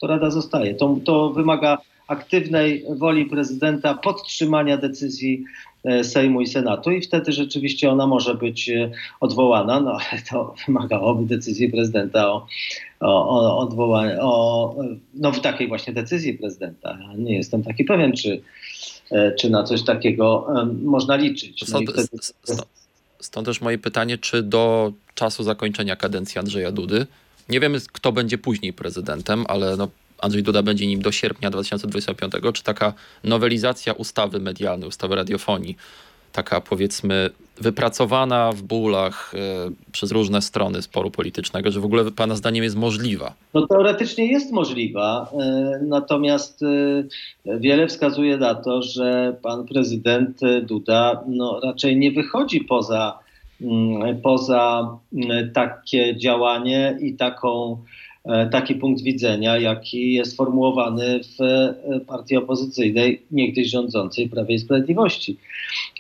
To 0.02 0.08
Rada 0.08 0.32
zostaje. 0.32 0.76
To, 0.76 0.98
to 1.06 1.30
wymaga 1.30 1.78
aktywnej 2.08 2.86
woli 2.90 3.26
prezydenta 3.26 3.94
podtrzymania 3.94 4.78
decyzji 4.78 5.44
Sejmu 6.04 6.42
i 6.42 6.48
Senatu 6.48 6.92
i 6.92 7.02
wtedy 7.02 7.32
rzeczywiście 7.32 7.92
ona 7.92 8.08
może 8.08 8.36
być 8.36 8.70
e, 8.70 8.92
odwołana, 9.20 9.80
no 9.80 9.92
ale 9.92 10.22
to 10.32 10.56
wymagałoby 10.68 11.36
decyzji 11.36 11.70
prezydenta 11.70 12.32
o, 12.32 12.48
o, 13.00 13.30
o 13.30 13.58
odwołaniu, 13.58 14.18
o, 14.22 14.76
no 15.14 15.32
w 15.32 15.40
takiej 15.40 15.68
właśnie 15.68 15.94
decyzji 15.94 16.34
prezydenta. 16.34 16.98
Nie 17.18 17.36
jestem 17.36 17.64
taki 17.64 17.84
pewien, 17.84 18.14
czy, 18.14 18.42
e, 19.12 19.32
czy 19.32 19.50
na 19.50 19.64
coś 19.64 19.84
takiego 19.84 20.48
można 20.84 21.16
liczyć. 21.16 21.62
No 21.62 21.68
stąd, 21.68 21.92
wtedy... 21.92 22.08
stąd 23.20 23.48
też 23.48 23.62
moje 23.62 23.78
pytanie, 23.78 24.18
czy 24.18 24.44
do 24.44 24.94
czasu 25.16 25.44
zakończenia 25.44 25.96
kadencji 25.96 26.40
Andrzeja 26.40 26.72
Dudy, 26.72 27.08
nie 27.50 27.60
wiemy 27.60 27.78
kto 27.92 28.12
będzie 28.12 28.38
później 28.38 28.74
prezydentem, 28.74 29.46
ale 29.48 29.78
no 29.78 29.88
Andrzej 30.24 30.44
Duda 30.44 30.64
będzie 30.64 30.88
nim 30.88 31.02
do 31.02 31.12
sierpnia 31.12 31.50
2025, 31.50 32.34
czy 32.54 32.64
taka 32.64 32.94
nowelizacja 33.24 33.94
ustawy 33.94 34.40
medialnej, 34.40 34.90
ustawy 34.90 35.16
radiofonii, 35.16 35.78
taka 36.32 36.62
powiedzmy 36.62 37.30
wypracowana 37.62 38.52
w 38.52 38.62
bólach 38.62 39.34
y, 39.34 39.92
przez 39.92 40.12
różne 40.12 40.42
strony 40.42 40.82
sporu 40.82 41.12
politycznego, 41.12 41.72
że 41.72 41.80
w 41.80 41.86
ogóle 41.86 42.12
Pana 42.12 42.36
zdaniem 42.36 42.64
jest 42.64 42.76
możliwa? 42.76 43.34
No 43.54 43.68
teoretycznie 43.68 44.26
jest 44.26 44.52
możliwa, 44.52 45.32
y, 45.82 45.86
natomiast 45.86 46.62
y, 46.62 47.08
wiele 47.46 47.88
wskazuje 47.88 48.38
na 48.38 48.56
to, 48.56 48.82
że 48.82 49.36
pan 49.42 49.66
prezydent 49.68 50.40
Duda 50.62 51.24
no, 51.28 51.60
raczej 51.64 51.98
nie 51.98 52.12
wychodzi 52.12 52.62
poza, 52.62 53.20
mm, 53.62 54.22
poza 54.22 54.98
takie 55.54 56.18
działanie 56.18 56.98
i 57.02 57.14
taką 57.14 57.78
taki 58.52 58.76
punkt 58.76 59.02
widzenia, 59.02 59.58
jaki 59.58 60.14
jest 60.14 60.38
formułowany 60.38 61.20
w 61.24 61.42
e, 61.42 62.00
partii 62.00 62.38
opozycyjnej, 62.38 63.22
niegdyś 63.32 63.70
rządzącej 63.70 64.30
Prawie 64.30 64.56
i 64.56 64.60
Sprawiedliwości. 64.60 65.38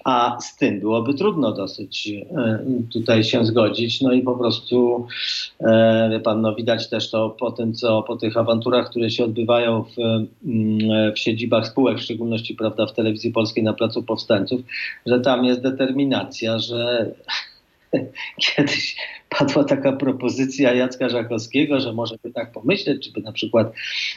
A 0.03 0.37
z 0.39 0.57
tym 0.57 0.79
byłoby 0.79 1.13
trudno 1.13 1.51
dosyć 1.51 2.07
e, 2.07 2.59
tutaj 2.93 3.23
się 3.23 3.45
zgodzić. 3.45 4.01
No 4.01 4.11
i 4.13 4.21
po 4.21 4.35
prostu, 4.35 5.07
wie 6.11 6.19
pan, 6.19 6.41
no 6.41 6.55
widać 6.55 6.89
też 6.89 7.11
to 7.11 7.29
po 7.29 7.51
tym, 7.51 7.73
co 7.73 8.03
po 8.03 8.15
tych 8.15 8.37
awanturach, 8.37 8.89
które 8.89 9.09
się 9.09 9.23
odbywają 9.23 9.83
w, 9.83 9.95
w 11.15 11.19
siedzibach 11.19 11.67
spółek, 11.67 11.97
w 11.97 12.03
szczególności 12.03 12.55
prawda, 12.55 12.85
w 12.85 12.93
telewizji 12.93 13.31
polskiej 13.31 13.63
na 13.63 13.73
Placu 13.73 14.03
Powstańców, 14.03 14.61
że 15.05 15.19
tam 15.19 15.45
jest 15.45 15.61
determinacja, 15.61 16.59
że 16.59 17.11
kiedyś 18.55 18.95
padła 19.29 19.63
taka 19.63 19.91
propozycja 19.91 20.73
Jacka 20.73 21.09
Żakowskiego, 21.09 21.79
że 21.79 21.93
może 21.93 22.15
by 22.23 22.31
tak 22.31 22.51
pomyśleć, 22.51 23.05
czy 23.05 23.11
by 23.11 23.21
na 23.21 23.31
przykład 23.31 23.73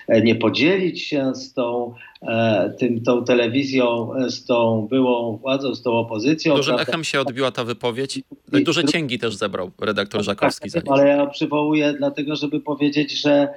e, 0.08 0.22
nie 0.22 0.34
podzielić 0.34 1.02
się 1.02 1.34
z 1.34 1.52
tą, 1.52 1.94
e, 2.22 2.74
tym, 2.78 3.02
tą 3.02 3.24
telewizją, 3.24 4.14
e, 4.14 4.30
z 4.30 4.44
tą 4.44 4.86
byłą 4.90 5.36
władzą, 5.36 5.74
z 5.74 5.82
tą 5.82 5.92
opozycją. 5.92 6.56
Dużym 6.56 6.74
prawda? 6.74 6.92
echem 6.92 7.04
się 7.04 7.20
odbiła 7.20 7.50
ta 7.50 7.64
wypowiedź. 7.64 8.20
Duże 8.48 8.84
cięgi 8.84 9.18
też 9.18 9.36
zebrał 9.36 9.70
redaktor 9.80 10.22
Żakowski. 10.22 10.70
Tak, 10.70 10.84
ale 10.88 11.08
ja 11.08 11.26
przywołuję 11.26 11.94
dlatego, 11.98 12.36
żeby 12.36 12.60
powiedzieć, 12.60 13.20
że 13.20 13.48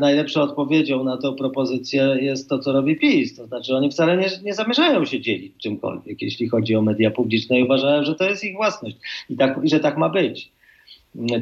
najlepszą 0.00 0.42
odpowiedzią 0.42 1.04
na 1.04 1.16
tę 1.16 1.32
propozycję 1.32 2.16
jest 2.20 2.48
to, 2.48 2.58
co 2.58 2.72
robi 2.72 2.96
PiS. 2.96 3.36
To 3.36 3.46
znaczy 3.46 3.76
oni 3.76 3.90
wcale 3.90 4.16
nie, 4.16 4.28
nie 4.44 4.54
zamierzają 4.54 5.04
się 5.04 5.20
dzielić 5.20 5.52
czymkolwiek, 5.58 6.22
jeśli 6.22 6.48
chodzi 6.48 6.76
o 6.76 6.82
media 6.82 7.10
publiczne 7.10 7.60
i 7.60 7.64
uważają, 7.64 8.04
że 8.04 8.14
to 8.14 8.24
jest 8.24 8.44
ich 8.44 8.56
własność 8.56 8.96
i, 9.30 9.36
tak, 9.36 9.60
i 9.62 9.68
że 9.68 9.80
tak 9.80 9.98
ma 9.98 10.08
być. 10.08 10.52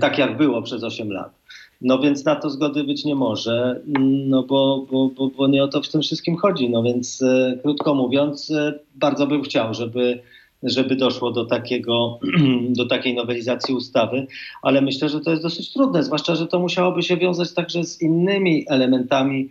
Tak 0.00 0.18
jak 0.18 0.36
było 0.36 0.62
przez 0.62 0.84
8 0.84 1.12
lat. 1.12 1.44
No 1.80 1.98
więc 1.98 2.24
na 2.24 2.36
to 2.36 2.50
zgody 2.50 2.84
być 2.84 3.04
nie 3.04 3.14
może, 3.14 3.80
no 4.26 4.42
bo, 4.42 4.86
bo, 4.90 5.08
bo, 5.08 5.28
bo 5.28 5.46
nie 5.46 5.64
o 5.64 5.68
to 5.68 5.82
w 5.82 5.88
tym 5.88 6.02
wszystkim 6.02 6.36
chodzi. 6.36 6.70
No 6.70 6.82
więc 6.82 7.22
e, 7.22 7.58
krótko 7.62 7.94
mówiąc, 7.94 8.50
e, 8.50 8.78
bardzo 8.94 9.26
bym 9.26 9.42
chciał, 9.42 9.74
żeby 9.74 10.20
żeby 10.64 10.96
doszło 10.96 11.30
do, 11.30 11.44
takiego, 11.44 12.18
do 12.78 12.86
takiej 12.86 13.14
nowelizacji 13.14 13.74
ustawy, 13.74 14.26
ale 14.62 14.80
myślę, 14.80 15.08
że 15.08 15.20
to 15.20 15.30
jest 15.30 15.42
dosyć 15.42 15.72
trudne, 15.72 16.02
zwłaszcza, 16.02 16.36
że 16.36 16.46
to 16.46 16.58
musiałoby 16.58 17.02
się 17.02 17.16
wiązać 17.16 17.52
także 17.52 17.84
z 17.84 18.02
innymi 18.02 18.64
elementami 18.68 19.48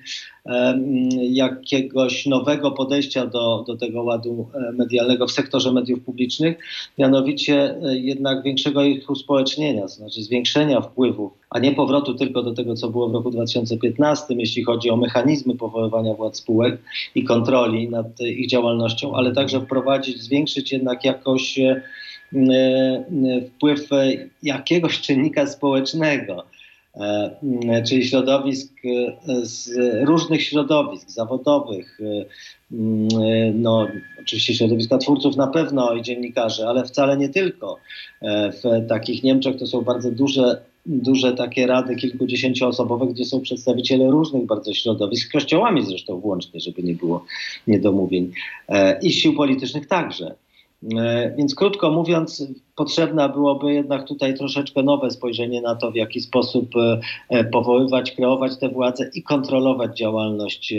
jakiegoś 1.21 2.26
nowego 2.26 2.71
podejścia 2.71 3.26
do, 3.26 3.63
do 3.67 3.78
tego 3.78 4.04
ładu 4.04 4.47
e, 4.54 4.71
medialnego 4.71 5.28
w 5.28 5.32
sektorze 5.32 5.71
mediów 5.71 6.02
publicznych, 6.02 6.58
mianowicie 6.97 7.76
e, 7.84 7.97
jednak 7.97 8.43
większego 8.43 8.84
ich 8.84 9.10
uspołecznienia, 9.10 9.88
znaczy 9.88 10.23
zwiększenia 10.23 10.82
wpływów, 10.82 11.32
a 11.54 11.60
nie 11.60 11.72
powrotu 11.72 12.13
tylko 12.13 12.44
do 12.44 12.54
tego, 12.54 12.76
co 12.76 12.89
było 12.89 13.10
w 13.10 13.13
roku 13.13 13.32
2015, 13.32 14.26
jeśli 14.38 14.63
chodzi 14.63 14.89
o 14.89 14.98
mechanizmy 14.98 15.56
powoływania 15.56 16.13
władz 16.13 16.38
spółek 16.38 16.82
i 17.16 17.24
kontroli 17.24 17.89
nad 17.89 18.22
ich 18.22 18.48
działalnością, 18.48 19.16
ale 19.16 19.32
także 19.32 19.62
wprowadzić, 19.62 20.22
zwiększyć 20.22 20.72
jednak 20.72 21.06
jakoś 21.06 21.60
e, 21.60 21.82
wpływ 23.50 23.89
jakiegoś 24.44 25.02
czynnika 25.02 25.48
społecznego 25.48 26.44
E, 26.96 27.84
czyli 27.88 28.06
środowisk 28.06 28.74
e, 28.86 29.46
z 29.46 29.72
różnych 30.06 30.44
środowisk 30.44 31.10
zawodowych, 31.10 32.00
e, 32.02 32.26
no, 33.54 33.88
oczywiście 34.22 34.54
środowiska 34.54 34.98
twórców 34.98 35.36
na 35.36 35.48
pewno 35.48 35.94
i 35.94 36.02
dziennikarzy, 36.02 36.68
ale 36.68 36.86
wcale 36.86 37.18
nie 37.18 37.30
tylko. 37.30 37.78
W 38.63 38.88
takich 38.89 39.24
Niemczech 39.24 39.60
to 39.60 39.68
są 39.68 39.82
bardzo 39.82 40.12
duże, 40.12 40.62
duże 40.86 41.34
takie 41.34 41.67
rady 41.67 41.96
kilkudziesięcioosobowe, 41.96 43.08
gdzie 43.08 43.26
są 43.26 43.41
przedstawiciele 43.41 44.12
różnych 44.12 44.46
bardzo 44.46 44.74
środowisk, 44.74 45.32
kościołami 45.32 45.86
zresztą 45.86 46.19
włącznie, 46.19 46.60
żeby 46.60 46.84
nie 46.84 46.93
było 46.93 47.26
niedomówień, 47.67 48.32
i 49.02 49.12
sił 49.12 49.36
politycznych 49.36 49.88
także. 49.88 50.36
E, 50.98 51.34
więc 51.38 51.56
krótko 51.56 51.91
mówiąc, 51.91 52.48
potrzebna 52.76 53.30
byłoby 53.30 53.74
jednak 53.74 54.08
tutaj 54.08 54.38
troszeczkę 54.38 54.84
nowe 54.84 55.12
spojrzenie 55.12 55.62
na 55.62 55.76
to, 55.76 55.91
w 55.91 55.96
jaki 55.96 56.22
sposób 56.22 56.69
e, 56.76 57.00
e, 57.30 57.43
powoływać, 57.43 58.12
kreować 58.12 58.58
te 58.58 58.69
władze 58.69 59.10
i 59.13 59.24
kontrolować 59.24 59.98
działalność 59.98 60.74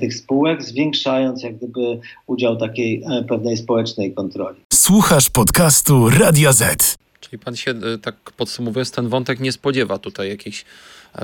tych 0.00 0.14
spółek, 0.14 0.62
zwiększając 0.62 1.42
jak 1.42 1.56
gdyby 1.56 2.00
udział 2.26 2.56
takiej 2.56 3.02
pewnej 3.28 3.56
społecznej 3.56 4.14
kontroli. 4.14 4.60
Słuchasz 4.72 5.30
podcastu 5.30 6.10
Radia 6.10 6.52
Z. 6.52 7.03
Czyli 7.24 7.38
pan 7.38 7.56
się, 7.56 7.74
tak 8.02 8.14
podsumowując 8.36 8.90
ten 8.90 9.08
wątek, 9.08 9.40
nie 9.40 9.52
spodziewa 9.52 9.98
tutaj 9.98 10.28
jakichś 10.28 10.64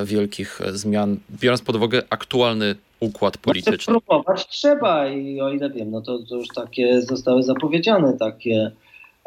wielkich 0.05 0.61
zmian, 0.73 1.17
biorąc 1.41 1.63
pod 1.63 1.77
uwagę 1.77 2.03
aktualny 2.11 2.75
układ 3.01 3.39
polityczny. 3.39 3.95
No, 3.95 4.01
próbować 4.01 4.47
trzeba 4.49 5.09
i 5.09 5.41
o 5.41 5.53
ile 5.53 5.71
wiem, 5.71 5.91
no 5.91 6.01
to, 6.01 6.19
to 6.29 6.37
już 6.37 6.49
takie 6.49 7.03
zostały 7.03 7.43
zapowiedziane 7.43 8.17
takie 8.19 8.71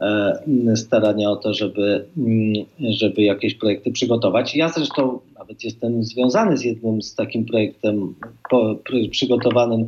e, 0.01 0.43
starania 0.75 1.29
o 1.29 1.35
to, 1.35 1.53
żeby, 1.53 2.05
mm, 2.17 2.65
żeby 2.79 3.21
jakieś 3.21 3.55
projekty 3.55 3.91
przygotować. 3.91 4.55
Ja 4.55 4.69
zresztą 4.69 5.19
nawet 5.39 5.63
jestem 5.63 6.03
związany 6.03 6.57
z 6.57 6.63
jednym 6.63 7.01
z 7.01 7.15
takim 7.15 7.45
projektem 7.45 8.15
po, 8.49 8.75
przygotowanym 9.11 9.87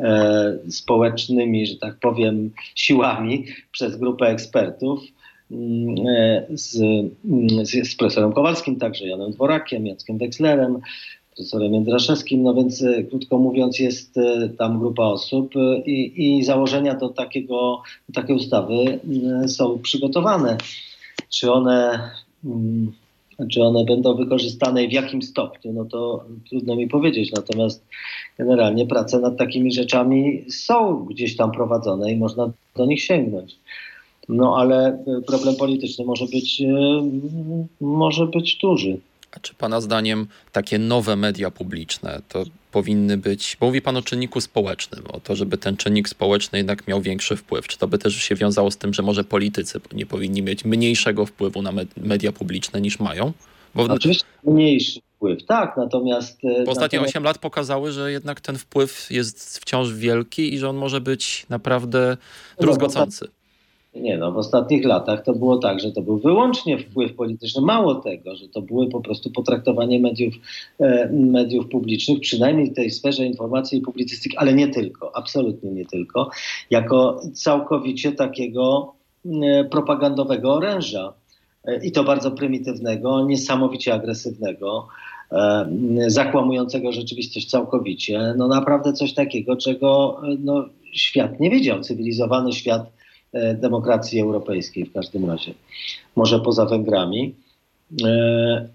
e, 0.00 0.58
społecznymi, 0.70 1.66
że 1.66 1.76
tak 1.76 1.96
powiem, 2.00 2.50
siłami 2.74 3.44
przez 3.72 3.96
grupę 3.96 4.26
ekspertów. 4.26 5.00
Z, 6.54 6.78
z, 7.62 7.88
z 7.88 7.96
profesorem 7.96 8.32
Kowalskim, 8.32 8.76
także 8.76 9.06
Janem 9.06 9.32
Dworakiem, 9.32 9.86
Jackiem 9.86 10.18
Wexlerem, 10.18 10.80
profesorem 11.36 11.74
Jędraszewskim, 11.74 12.42
no 12.42 12.54
więc 12.54 12.82
e, 12.82 13.02
krótko 13.02 13.38
mówiąc 13.38 13.78
jest 13.78 14.18
e, 14.18 14.48
tam 14.48 14.78
grupa 14.78 15.02
osób 15.02 15.56
e, 15.56 15.82
i, 15.86 16.38
i 16.38 16.44
założenia 16.44 16.94
do, 16.94 17.08
takiego, 17.08 17.82
do 18.08 18.20
takiej 18.20 18.36
ustawy 18.36 19.00
są 19.46 19.78
przygotowane. 19.78 20.56
Czy 21.28 21.52
one, 21.52 22.10
mm, 22.44 22.92
czy 23.50 23.62
one 23.62 23.84
będą 23.84 24.16
wykorzystane 24.16 24.84
i 24.84 24.88
w 24.88 24.92
jakim 24.92 25.22
stopniu, 25.22 25.72
no 25.72 25.84
to 25.84 26.24
trudno 26.48 26.76
mi 26.76 26.88
powiedzieć. 26.88 27.32
Natomiast 27.32 27.84
generalnie 28.38 28.86
prace 28.86 29.20
nad 29.20 29.38
takimi 29.38 29.72
rzeczami 29.72 30.44
są 30.50 31.04
gdzieś 31.04 31.36
tam 31.36 31.52
prowadzone 31.52 32.12
i 32.12 32.16
można 32.16 32.52
do 32.76 32.86
nich 32.86 33.02
sięgnąć. 33.02 33.56
No 34.28 34.56
ale 34.56 35.04
problem 35.26 35.56
polityczny 35.56 36.04
może 36.04 36.26
być, 36.26 36.62
może 37.80 38.26
być 38.26 38.56
duży. 38.56 38.98
A 39.36 39.40
czy 39.40 39.54
Pana 39.54 39.80
zdaniem 39.80 40.26
takie 40.52 40.78
nowe 40.78 41.16
media 41.16 41.50
publiczne 41.50 42.22
to 42.28 42.44
powinny 42.72 43.16
być, 43.16 43.56
bo 43.60 43.66
mówi 43.66 43.82
Pan 43.82 43.96
o 43.96 44.02
czynniku 44.02 44.40
społecznym, 44.40 45.04
o 45.12 45.20
to, 45.20 45.36
żeby 45.36 45.58
ten 45.58 45.76
czynnik 45.76 46.08
społeczny 46.08 46.58
jednak 46.58 46.88
miał 46.88 47.00
większy 47.00 47.36
wpływ. 47.36 47.68
Czy 47.68 47.78
to 47.78 47.88
by 47.88 47.98
też 47.98 48.14
się 48.14 48.34
wiązało 48.34 48.70
z 48.70 48.76
tym, 48.76 48.94
że 48.94 49.02
może 49.02 49.24
politycy 49.24 49.80
nie 49.92 50.06
powinni 50.06 50.42
mieć 50.42 50.64
mniejszego 50.64 51.26
wpływu 51.26 51.62
na 51.62 51.72
media 51.96 52.32
publiczne 52.32 52.80
niż 52.80 53.00
mają? 53.00 53.32
Bo... 53.74 53.82
Oczywiście 53.82 54.24
mniejszy 54.44 55.00
wpływ, 55.16 55.44
tak, 55.46 55.76
natomiast... 55.76 56.40
Bo 56.42 56.70
ostatnie 56.70 56.98
natomiast... 56.98 57.16
8 57.16 57.24
lat 57.24 57.38
pokazały, 57.38 57.92
że 57.92 58.12
jednak 58.12 58.40
ten 58.40 58.58
wpływ 58.58 59.10
jest 59.10 59.58
wciąż 59.58 59.92
wielki 59.92 60.54
i 60.54 60.58
że 60.58 60.68
on 60.68 60.76
może 60.76 61.00
być 61.00 61.46
naprawdę 61.48 62.16
no, 62.60 62.66
druzgocący. 62.66 63.28
Nie 63.94 64.18
no, 64.18 64.32
w 64.32 64.36
ostatnich 64.36 64.84
latach 64.84 65.24
to 65.24 65.32
było 65.32 65.58
tak, 65.58 65.80
że 65.80 65.92
to 65.92 66.02
był 66.02 66.18
wyłącznie 66.18 66.78
wpływ 66.78 67.14
polityczny. 67.14 67.62
Mało 67.62 67.94
tego, 67.94 68.36
że 68.36 68.48
to 68.48 68.62
były 68.62 68.88
po 68.88 69.00
prostu 69.00 69.30
potraktowanie 69.30 70.00
mediów, 70.00 70.34
e, 70.80 71.10
mediów 71.12 71.68
publicznych, 71.68 72.20
przynajmniej 72.20 72.70
w 72.70 72.74
tej 72.74 72.90
sferze 72.90 73.26
informacji 73.26 73.78
i 73.78 73.82
publicystyki, 73.82 74.36
ale 74.36 74.54
nie 74.54 74.68
tylko, 74.68 75.16
absolutnie 75.16 75.70
nie 75.70 75.86
tylko, 75.86 76.30
jako 76.70 77.20
całkowicie 77.34 78.12
takiego 78.12 78.92
e, 79.42 79.64
propagandowego 79.64 80.54
oręża. 80.54 81.12
E, 81.64 81.86
I 81.86 81.92
to 81.92 82.04
bardzo 82.04 82.30
prymitywnego, 82.30 83.24
niesamowicie 83.24 83.94
agresywnego, 83.94 84.88
e, 85.32 85.66
zakłamującego 86.06 86.92
rzeczywistość 86.92 87.50
całkowicie. 87.50 88.34
No 88.36 88.48
naprawdę 88.48 88.92
coś 88.92 89.14
takiego, 89.14 89.56
czego 89.56 90.20
e, 90.24 90.36
no, 90.40 90.64
świat 90.92 91.40
nie 91.40 91.50
wiedział, 91.50 91.80
cywilizowany 91.80 92.52
świat 92.52 93.01
demokracji 93.54 94.20
europejskiej 94.20 94.84
w 94.84 94.92
każdym 94.92 95.30
razie. 95.30 95.54
Może 96.16 96.40
poza 96.40 96.66
Węgrami, 96.66 97.34
e, 98.04 98.08
e, 98.08 98.68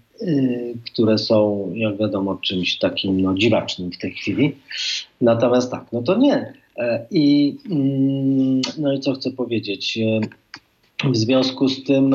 które 0.92 1.18
są, 1.18 1.70
jak 1.74 1.96
wiadomo, 1.96 2.36
czymś 2.36 2.78
takim 2.78 3.22
no, 3.22 3.34
dziwacznym 3.34 3.92
w 3.92 3.98
tej 3.98 4.12
chwili. 4.12 4.56
Natomiast 5.20 5.70
tak, 5.70 5.86
no 5.92 6.02
to 6.02 6.16
nie. 6.16 6.52
I, 7.10 7.56
mm, 7.70 8.60
no 8.78 8.92
i 8.92 9.00
co 9.00 9.12
chcę 9.12 9.30
powiedzieć? 9.30 9.98
W 11.04 11.16
związku 11.16 11.68
z 11.68 11.84
tym, 11.84 12.14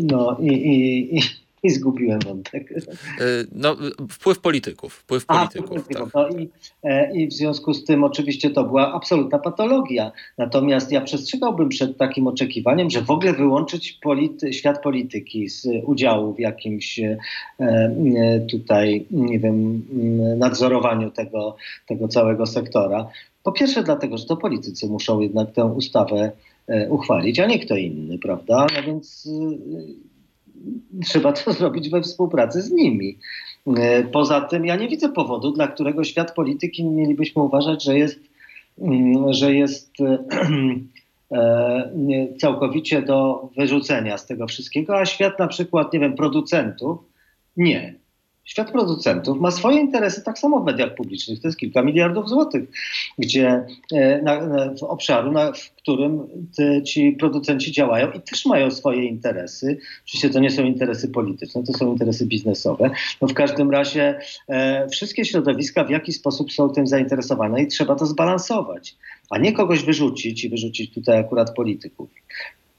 no 0.00 0.36
i, 0.40 0.46
i, 0.46 1.16
i 1.16 1.20
zgubiłem 1.70 2.18
wątek. 2.20 2.72
E, 2.72 3.24
no, 3.52 3.76
wpływ 4.10 4.40
polityków. 4.40 4.94
Wpływ 4.94 5.26
polityków. 5.26 5.88
Tak. 5.88 6.08
no 6.14 6.28
i, 6.28 6.48
e, 6.82 7.16
I 7.16 7.26
w 7.26 7.32
związku 7.32 7.74
z 7.74 7.84
tym 7.84 8.04
oczywiście 8.04 8.50
to 8.50 8.64
była 8.64 8.92
absolutna 8.92 9.38
patologia. 9.38 10.12
Natomiast 10.38 10.92
ja 10.92 11.00
przestrzegałbym 11.00 11.68
przed 11.68 11.96
takim 11.96 12.26
oczekiwaniem, 12.26 12.90
że 12.90 13.02
w 13.02 13.10
ogóle 13.10 13.32
wyłączyć 13.32 13.92
polity, 14.02 14.52
świat 14.52 14.82
polityki 14.82 15.48
z 15.48 15.66
udziału 15.84 16.34
w 16.34 16.38
jakimś 16.38 17.00
e, 17.00 17.20
tutaj, 18.50 19.06
nie 19.10 19.38
wiem, 19.38 19.82
nadzorowaniu 20.38 21.10
tego, 21.10 21.56
tego 21.86 22.08
całego 22.08 22.46
sektora. 22.46 23.08
Po 23.42 23.52
pierwsze 23.52 23.82
dlatego, 23.82 24.18
że 24.18 24.26
to 24.26 24.36
politycy 24.36 24.86
muszą 24.86 25.20
jednak 25.20 25.52
tę 25.52 25.64
ustawę 25.64 26.32
uchwalić, 26.88 27.40
a 27.40 27.46
nie 27.46 27.58
kto 27.58 27.76
inny, 27.76 28.18
prawda? 28.18 28.66
No 28.76 28.82
więc 28.82 29.28
trzeba 31.04 31.32
to 31.32 31.52
zrobić 31.58 31.90
we 31.90 32.02
współpracy 32.02 32.62
z 32.62 32.72
nimi. 32.72 33.18
E, 33.76 34.04
poza 34.04 34.40
tym 34.40 34.66
ja 34.66 34.76
nie 34.76 34.88
widzę 34.88 35.08
powodu, 35.08 35.52
dla 35.52 35.68
którego 35.68 36.04
świat 36.04 36.34
polityki 36.34 36.84
mielibyśmy 36.84 37.42
uważać, 37.42 37.84
że 37.84 37.98
jest, 37.98 38.20
mm, 38.78 39.32
że 39.32 39.54
jest 39.54 39.92
e, 40.00 40.18
całkowicie 42.40 43.02
do 43.02 43.48
wyrzucenia 43.56 44.18
z 44.18 44.26
tego 44.26 44.46
wszystkiego, 44.46 44.98
a 44.98 45.06
świat 45.06 45.38
na 45.38 45.46
przykład, 45.46 45.92
nie 45.92 46.00
wiem, 46.00 46.14
producentów 46.14 46.98
nie. 47.56 48.03
Świat 48.44 48.70
producentów 48.70 49.40
ma 49.40 49.50
swoje 49.50 49.80
interesy 49.80 50.22
tak 50.22 50.38
samo 50.38 50.60
w 50.60 50.64
mediach 50.64 50.94
publicznych. 50.94 51.40
To 51.40 51.48
jest 51.48 51.58
kilka 51.58 51.82
miliardów 51.82 52.28
złotych, 52.28 52.64
gdzie 53.18 53.66
e, 53.92 54.22
na, 54.22 54.46
na, 54.46 54.74
w 54.74 54.82
obszaru, 54.82 55.32
na, 55.32 55.52
w 55.52 55.70
którym 55.70 56.26
te, 56.56 56.82
ci 56.82 57.12
producenci 57.12 57.72
działają 57.72 58.10
i 58.10 58.20
też 58.20 58.46
mają 58.46 58.70
swoje 58.70 59.04
interesy. 59.04 59.78
Oczywiście 60.04 60.30
to 60.30 60.40
nie 60.40 60.50
są 60.50 60.64
interesy 60.64 61.08
polityczne, 61.08 61.62
to 61.62 61.72
są 61.72 61.92
interesy 61.92 62.26
biznesowe. 62.26 62.90
No 63.20 63.28
w 63.28 63.34
każdym 63.34 63.70
razie 63.70 64.18
e, 64.48 64.88
wszystkie 64.88 65.24
środowiska 65.24 65.84
w 65.84 65.90
jakiś 65.90 66.16
sposób 66.16 66.52
są 66.52 66.68
tym 66.68 66.86
zainteresowane 66.86 67.62
i 67.62 67.66
trzeba 67.66 67.94
to 67.94 68.06
zbalansować, 68.06 68.96
a 69.30 69.38
nie 69.38 69.52
kogoś 69.52 69.84
wyrzucić 69.84 70.44
i 70.44 70.48
wyrzucić 70.48 70.94
tutaj 70.94 71.18
akurat 71.18 71.54
polityków. 71.54 72.08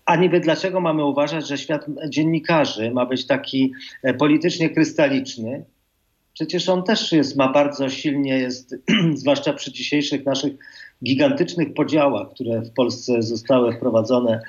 A 0.06 0.16
niby 0.16 0.40
dlaczego 0.40 0.82
mamy 0.82 1.06
uważać, 1.06 1.48
że 1.48 1.58
świat 1.58 1.86
dziennikarzy 2.10 2.92
ma 2.92 3.06
być 3.06 3.28
taki 3.28 3.74
e, 4.04 4.14
politycznie 4.14 4.70
krystaliczny? 4.70 5.66
Przecież 6.34 6.70
on 6.70 6.84
też 6.84 7.12
jest, 7.12 7.36
ma 7.36 7.52
bardzo 7.52 7.90
silnie, 7.90 8.38
jest, 8.38 8.76
zwłaszcza 9.22 9.54
przy 9.54 9.72
dzisiejszych 9.72 10.26
naszych 10.26 10.54
gigantycznych 11.04 11.74
podziałach, 11.74 12.30
które 12.34 12.62
w 12.62 12.74
Polsce 12.74 13.22
zostały 13.22 13.74
wprowadzone, 13.74 14.42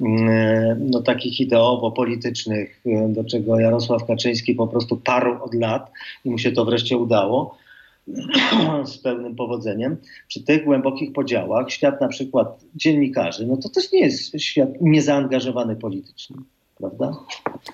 mm, 0.00 0.28
e, 0.28 0.76
no, 0.80 1.02
takich 1.02 1.40
ideowo-politycznych, 1.40 2.80
e, 2.86 3.08
do 3.08 3.24
czego 3.24 3.60
Jarosław 3.60 4.06
Kaczyński 4.06 4.54
po 4.54 4.66
prostu 4.66 4.96
parł 4.96 5.44
od 5.44 5.54
lat 5.54 5.90
i 6.24 6.30
mu 6.30 6.38
się 6.38 6.52
to 6.52 6.64
wreszcie 6.64 6.96
udało 6.96 7.58
z 8.92 8.98
pełnym 8.98 9.36
powodzeniem, 9.36 9.96
przy 10.28 10.44
tych 10.44 10.64
głębokich 10.64 11.12
podziałach, 11.12 11.70
świat 11.70 12.00
na 12.00 12.08
przykład 12.08 12.64
dziennikarzy, 12.74 13.46
no 13.46 13.56
to 13.56 13.68
też 13.68 13.92
nie 13.92 14.00
jest 14.00 14.40
świat 14.40 14.68
niezaangażowany 14.80 15.76
politycznie. 15.76 16.36
Prawda? 16.76 17.12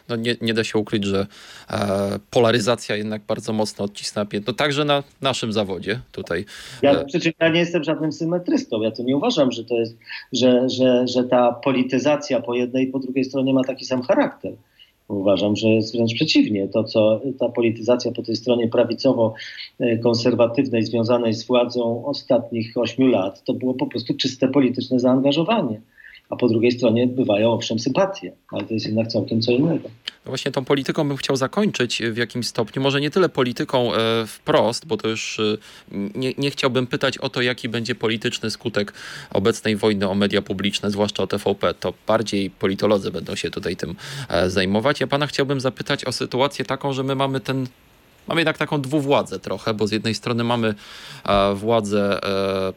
No 0.09 0.16
nie, 0.16 0.37
nie 0.40 0.55
da 0.55 0.64
się 0.64 0.79
ukryć, 0.79 1.05
że 1.05 1.27
e, 1.71 2.18
polaryzacja 2.31 2.97
jednak 2.97 3.23
bardzo 3.23 3.53
mocno 3.53 3.85
odcisnęła 3.85 4.27
piętno, 4.27 4.53
także 4.53 4.85
na 4.85 5.03
naszym 5.21 5.53
zawodzie 5.53 6.01
tutaj. 6.12 6.45
Ja, 6.83 6.92
e... 6.92 7.05
przecież 7.05 7.35
ja 7.40 7.49
nie 7.49 7.61
jestem 7.61 7.85
żadnym 7.85 8.12
symetrystą, 8.12 8.83
ja 8.83 8.90
to 8.90 9.03
nie 9.03 9.16
uważam, 9.16 9.53
że 9.53 9.64
to 9.64 9.75
jest, 9.75 9.97
że, 10.33 10.68
że, 10.68 11.09
że 11.09 11.25
ta 11.25 11.53
polityzacja 11.53 12.40
po 12.40 12.55
jednej 12.55 12.85
i 12.85 12.90
po 12.90 12.99
drugiej 12.99 13.25
stronie 13.25 13.55
ma 13.55 13.64
taki 13.64 13.85
sam 13.85 14.03
charakter. 14.03 14.53
Uważam, 15.08 15.56
że 15.56 15.68
jest 15.68 15.96
wręcz 15.96 16.14
przeciwnie. 16.14 16.68
To, 16.68 16.84
co 16.84 17.20
ta 17.38 17.48
polityzacja 17.48 18.12
po 18.12 18.22
tej 18.22 18.36
stronie 18.36 18.68
prawicowo-konserwatywnej 18.68 20.82
związanej 20.82 21.34
z 21.34 21.46
władzą 21.46 22.06
ostatnich 22.06 22.76
ośmiu 22.76 23.06
lat, 23.06 23.44
to 23.44 23.54
było 23.54 23.74
po 23.74 23.86
prostu 23.86 24.14
czyste 24.14 24.48
polityczne 24.48 25.00
zaangażowanie 25.00 25.80
a 26.33 26.37
po 26.37 26.49
drugiej 26.49 26.73
stronie 26.73 27.07
bywają 27.07 27.53
owszem 27.53 27.79
sympatie, 27.79 28.33
ale 28.51 28.64
to 28.64 28.75
jest 28.75 28.87
jednak 28.87 29.09
całkiem 29.09 29.40
co 29.40 29.53
innego. 29.53 29.88
No 30.25 30.31
właśnie 30.31 30.53
tą 30.53 30.64
polityką 30.64 31.09
bym 31.09 31.16
chciał 31.16 31.37
zakończyć 31.37 32.03
w 32.12 32.16
jakimś 32.16 32.47
stopniu, 32.47 32.83
może 32.83 33.01
nie 33.01 33.11
tyle 33.11 33.29
polityką 33.29 33.95
e, 33.95 34.27
wprost, 34.27 34.87
bo 34.87 34.97
to 34.97 35.09
już 35.09 35.40
e, 35.40 35.57
nie, 36.14 36.33
nie 36.38 36.51
chciałbym 36.51 36.87
pytać 36.87 37.18
o 37.18 37.29
to, 37.29 37.42
jaki 37.42 37.68
będzie 37.68 37.95
polityczny 37.95 38.51
skutek 38.51 38.92
obecnej 39.31 39.77
wojny 39.77 40.09
o 40.09 40.14
media 40.14 40.42
publiczne, 40.42 40.90
zwłaszcza 40.90 41.23
o 41.23 41.27
TVP. 41.27 41.75
To 41.75 41.95
bardziej 42.07 42.51
politolodzy 42.51 43.11
będą 43.11 43.35
się 43.35 43.51
tutaj 43.51 43.77
tym 43.77 43.95
e, 44.29 44.51
zajmować. 44.51 45.01
Ja 45.01 45.07
pana 45.07 45.27
chciałbym 45.27 45.61
zapytać 45.61 46.05
o 46.05 46.12
sytuację 46.12 46.64
taką, 46.64 46.92
że 46.92 47.03
my 47.03 47.14
mamy 47.14 47.40
ten 47.40 47.66
Mamy 48.29 48.40
jednak 48.40 48.59
taką 48.59 48.81
dwuwładzę 48.81 49.38
trochę, 49.38 49.75
bo 49.75 49.87
z 49.87 49.92
jednej 49.92 50.14
strony 50.14 50.45
mamy 50.45 50.75
e, 51.25 51.55
władze, 51.55 52.21
e, 52.25 52.73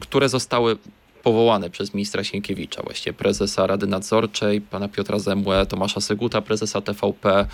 które 0.00 0.28
zostały 0.28 0.76
powołane 1.24 1.70
przez 1.70 1.94
ministra 1.94 2.24
Sienkiewicza, 2.24 2.82
właściwie 2.82 3.12
prezesa 3.12 3.66
Rady 3.66 3.86
Nadzorczej, 3.86 4.60
pana 4.60 4.88
Piotra 4.88 5.18
Zemłę, 5.18 5.66
Tomasza 5.66 6.00
Syguta, 6.00 6.42
prezesa 6.42 6.80
TVP, 6.80 7.46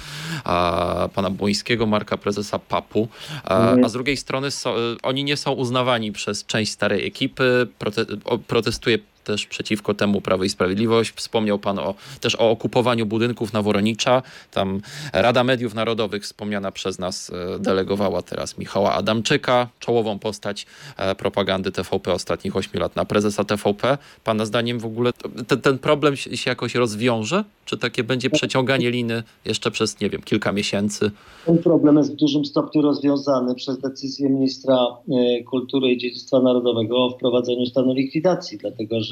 a, 0.45 1.09
pana 1.15 1.31
Błońskiego, 1.31 1.87
Marka, 1.87 2.17
prezesa 2.17 2.59
PAP-u, 2.59 3.09
a, 3.45 3.77
a 3.85 3.89
z 3.89 3.93
drugiej 3.93 4.17
strony 4.17 4.51
so, 4.51 4.75
oni 5.03 5.25
nie 5.25 5.37
są 5.37 5.53
uznawani 5.53 6.13
przez 6.13 6.47
część 6.47 6.73
starej 6.73 7.07
ekipy, 7.07 7.67
prote, 7.79 8.05
protestuje 8.47 8.99
też 9.25 9.47
przeciwko 9.47 9.95
temu 9.95 10.21
Prawo 10.21 10.45
i 10.45 10.49
Sprawiedliwość. 10.49 11.13
Wspomniał 11.17 11.59
Pan 11.59 11.79
o, 11.79 11.95
też 12.21 12.37
o 12.37 12.51
okupowaniu 12.51 13.07
budynków 13.07 13.53
na 13.53 13.63
Woronicza. 13.63 14.23
Tam 14.51 14.81
Rada 15.13 15.45
Mediów 15.45 15.75
Narodowych 15.75 16.23
wspomniana 16.23 16.73
przez 16.73 16.99
nas 16.99 17.31
e, 17.31 17.59
delegowała 17.59 18.23
teraz 18.23 18.59
Michała 18.59 18.93
Adamczyka, 18.93 19.69
czołową 19.79 20.19
postać 20.19 20.67
e, 20.97 21.15
propagandy 21.15 21.73
TVP 21.73 22.13
ostatnich 22.13 22.57
8 22.57 22.81
lat 22.81 22.97
na 22.97 23.05
prezesa 23.05 23.45
TVP. 23.45 23.99
Pana 24.25 24.47
zdaniem 24.47 24.79
w 24.79 24.87
ogóle 24.87 25.13
ten, 25.47 25.61
ten 25.61 25.79
problem 25.79 26.17
się 26.17 26.51
jakoś 26.51 26.75
rozwiąże? 26.75 27.45
Czy 27.65 27.79
takie 27.79 28.05
będzie 28.05 28.31
przeciąganie 28.31 28.91
liny 28.91 29.23
jeszcze 29.45 29.71
przez, 29.71 30.01
nie 30.01 30.11
wiem, 30.11 30.23
kilka 30.23 30.53
miesięcy? 30.53 31.11
Ten 31.47 31.59
problem 31.59 31.97
jest 31.97 32.13
w 32.13 32.17
dużym 32.17 32.45
stopniu 32.45 32.83
rozwiązany 32.83 33.55
przez 33.55 33.79
decyzję 33.79 34.31
ministra 34.31 34.77
e, 34.77 35.43
kultury 35.43 35.89
i 35.89 35.99
dziedzictwa 35.99 36.41
narodowego 36.41 37.05
o 37.05 37.11
wprowadzeniu 37.11 37.67
stanu 37.67 37.93
likwidacji, 37.95 38.59
dlatego 38.59 39.01
że 39.01 39.10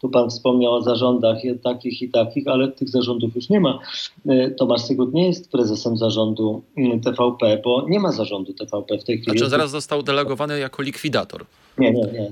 tu 0.00 0.08
pan 0.08 0.30
wspomniał 0.30 0.72
o 0.72 0.82
zarządach 0.82 1.38
takich 1.62 2.02
i 2.02 2.08
takich, 2.08 2.48
ale 2.48 2.68
tych 2.68 2.88
zarządów 2.88 3.36
już 3.36 3.48
nie 3.48 3.60
ma. 3.60 3.78
E, 4.28 4.50
Tomasz 4.50 4.82
Sygut 4.82 5.14
nie 5.14 5.26
jest 5.26 5.50
prezesem 5.50 5.96
zarządu 5.96 6.62
mm, 6.76 7.00
TVP, 7.00 7.60
bo 7.64 7.86
nie 7.88 8.00
ma 8.00 8.12
zarządu 8.12 8.52
TVP 8.52 8.98
w 8.98 9.04
tej 9.04 9.18
chwili. 9.18 9.38
Znaczy 9.38 9.50
zaraz 9.50 9.70
został 9.70 10.02
delegowany 10.02 10.58
jako 10.58 10.82
likwidator. 10.82 11.44
Nie, 11.80 11.92
nie, 11.92 12.02
nie. 12.02 12.30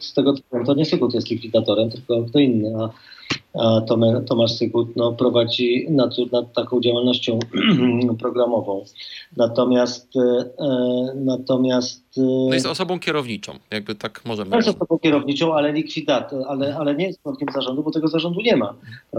z 0.00 0.14
tego 0.14 0.34
to 0.66 0.74
nie 0.74 0.84
Sygut 0.84 1.14
jest 1.14 1.30
likwidatorem, 1.30 1.90
tylko 1.90 2.22
kto 2.22 2.38
inny. 2.38 2.74
A 2.84 2.90
Tomasz 4.28 4.52
Sygut 4.52 4.96
no, 4.96 5.12
prowadzi 5.12 5.86
nadzór 5.90 6.32
nad 6.32 6.52
taką 6.52 6.80
działalnością 6.80 7.38
programową. 8.20 8.84
Natomiast, 9.36 10.08
e, 10.16 11.14
natomiast 11.14 12.18
e, 12.18 12.20
no 12.20 12.54
jest 12.54 12.66
osobą 12.66 13.00
kierowniczą, 13.00 13.52
jakby 13.70 13.94
tak 13.94 14.24
możemy. 14.24 14.56
Jest 14.56 14.68
osobą 14.68 14.98
kierowniczą, 14.98 15.54
ale 15.54 15.72
likwidator, 15.72 16.44
ale, 16.48 16.76
ale 16.76 16.94
nie 16.94 17.06
jest 17.06 17.22
członkiem 17.22 17.48
zarządu, 17.54 17.82
bo 17.82 17.90
tego 17.90 18.08
zarządu 18.08 18.40
nie 18.40 18.56
ma. 18.56 18.74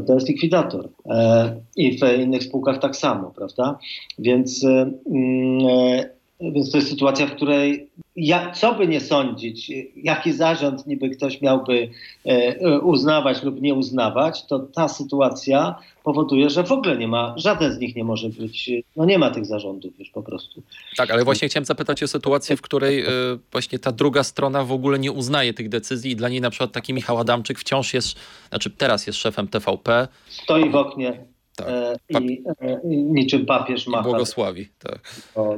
To 0.08 0.14
jest 0.14 0.28
likwidator. 0.28 0.90
E, 1.06 1.56
I 1.76 2.00
w 2.00 2.02
innych 2.20 2.44
spółkach 2.44 2.80
tak 2.80 2.96
samo, 2.96 3.32
prawda? 3.36 3.80
Więc 4.20 4.64
mm, 4.64 6.08
Więc 6.40 6.72
to 6.72 6.78
jest 6.78 6.90
sytuacja, 6.90 7.28
w 7.28 7.36
której 7.36 7.90
ja, 8.16 8.52
co 8.52 8.74
by 8.76 8.88
nie 8.88 9.02
sądzić, 9.02 9.72
jaki 9.96 10.34
zarząd 10.34 10.88
niby 10.88 11.10
ktoś 11.10 11.42
miałby 11.42 11.90
e, 12.26 12.80
uznawać 12.80 13.44
lub 13.44 13.62
nie 13.62 13.74
uznawać, 13.74 14.46
to 14.46 14.60
ta 14.60 14.88
sytuacja 14.88 15.76
powoduje, 16.04 16.50
że 16.50 16.64
w 16.64 16.72
ogóle 16.72 16.98
nie 16.98 17.08
ma, 17.08 17.34
żaden 17.38 17.74
z 17.74 17.80
nich 17.80 17.96
nie 17.96 18.04
może 18.04 18.30
być, 18.30 18.72
no 18.96 19.06
nie 19.06 19.20
ma 19.20 19.32
tych 19.32 19.46
zarządów 19.46 20.00
już 20.00 20.10
po 20.10 20.24
prostu. 20.24 20.64
Tak, 20.98 21.12
ale 21.12 21.24
właśnie 21.24 21.48
chciałem 21.48 21.66
zapytać 21.66 22.04
o 22.04 22.08
sytuację, 22.08 22.58
w 22.58 22.62
której 22.62 23.06
y, 23.06 23.40
właśnie 23.52 23.80
ta 23.80 23.92
druga 23.92 24.24
strona 24.24 24.64
w 24.64 24.72
ogóle 24.72 25.00
nie 25.00 25.12
uznaje 25.12 25.54
tych 25.54 25.70
decyzji 25.70 26.12
i 26.12 26.16
dla 26.16 26.30
niej 26.30 26.42
na 26.42 26.50
przykład 26.50 26.72
taki 26.72 26.94
Michał 26.94 27.18
Adamczyk 27.18 27.60
wciąż 27.60 27.94
jest, 27.94 28.16
znaczy 28.50 28.70
teraz 28.70 29.08
jest 29.08 29.20
szefem 29.20 29.48
TVP. 29.48 30.08
Stoi 30.28 30.70
w 30.70 30.76
oknie 30.76 31.37
tak. 31.58 31.68
e, 31.70 31.96
i, 32.20 32.44
e, 32.62 32.80
niczym 32.86 33.46
papież 33.46 33.88
macha. 33.88 34.04
Błogosławi, 34.04 34.70
tak. 34.80 35.00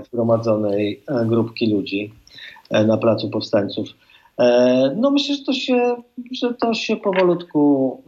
Zgromadzonej 0.06 1.04
e, 1.08 1.26
grupki 1.26 1.72
ludzi 1.72 2.14
na 2.72 2.98
Placu 2.98 3.30
Powstańców. 3.30 3.88
No 4.96 5.12
myślę, 5.12 5.36
że 5.36 5.44
to 5.44 5.54
się, 5.54 5.96
że 6.32 6.54
to 6.54 6.74
się 6.74 6.98
powolutku 6.98 8.04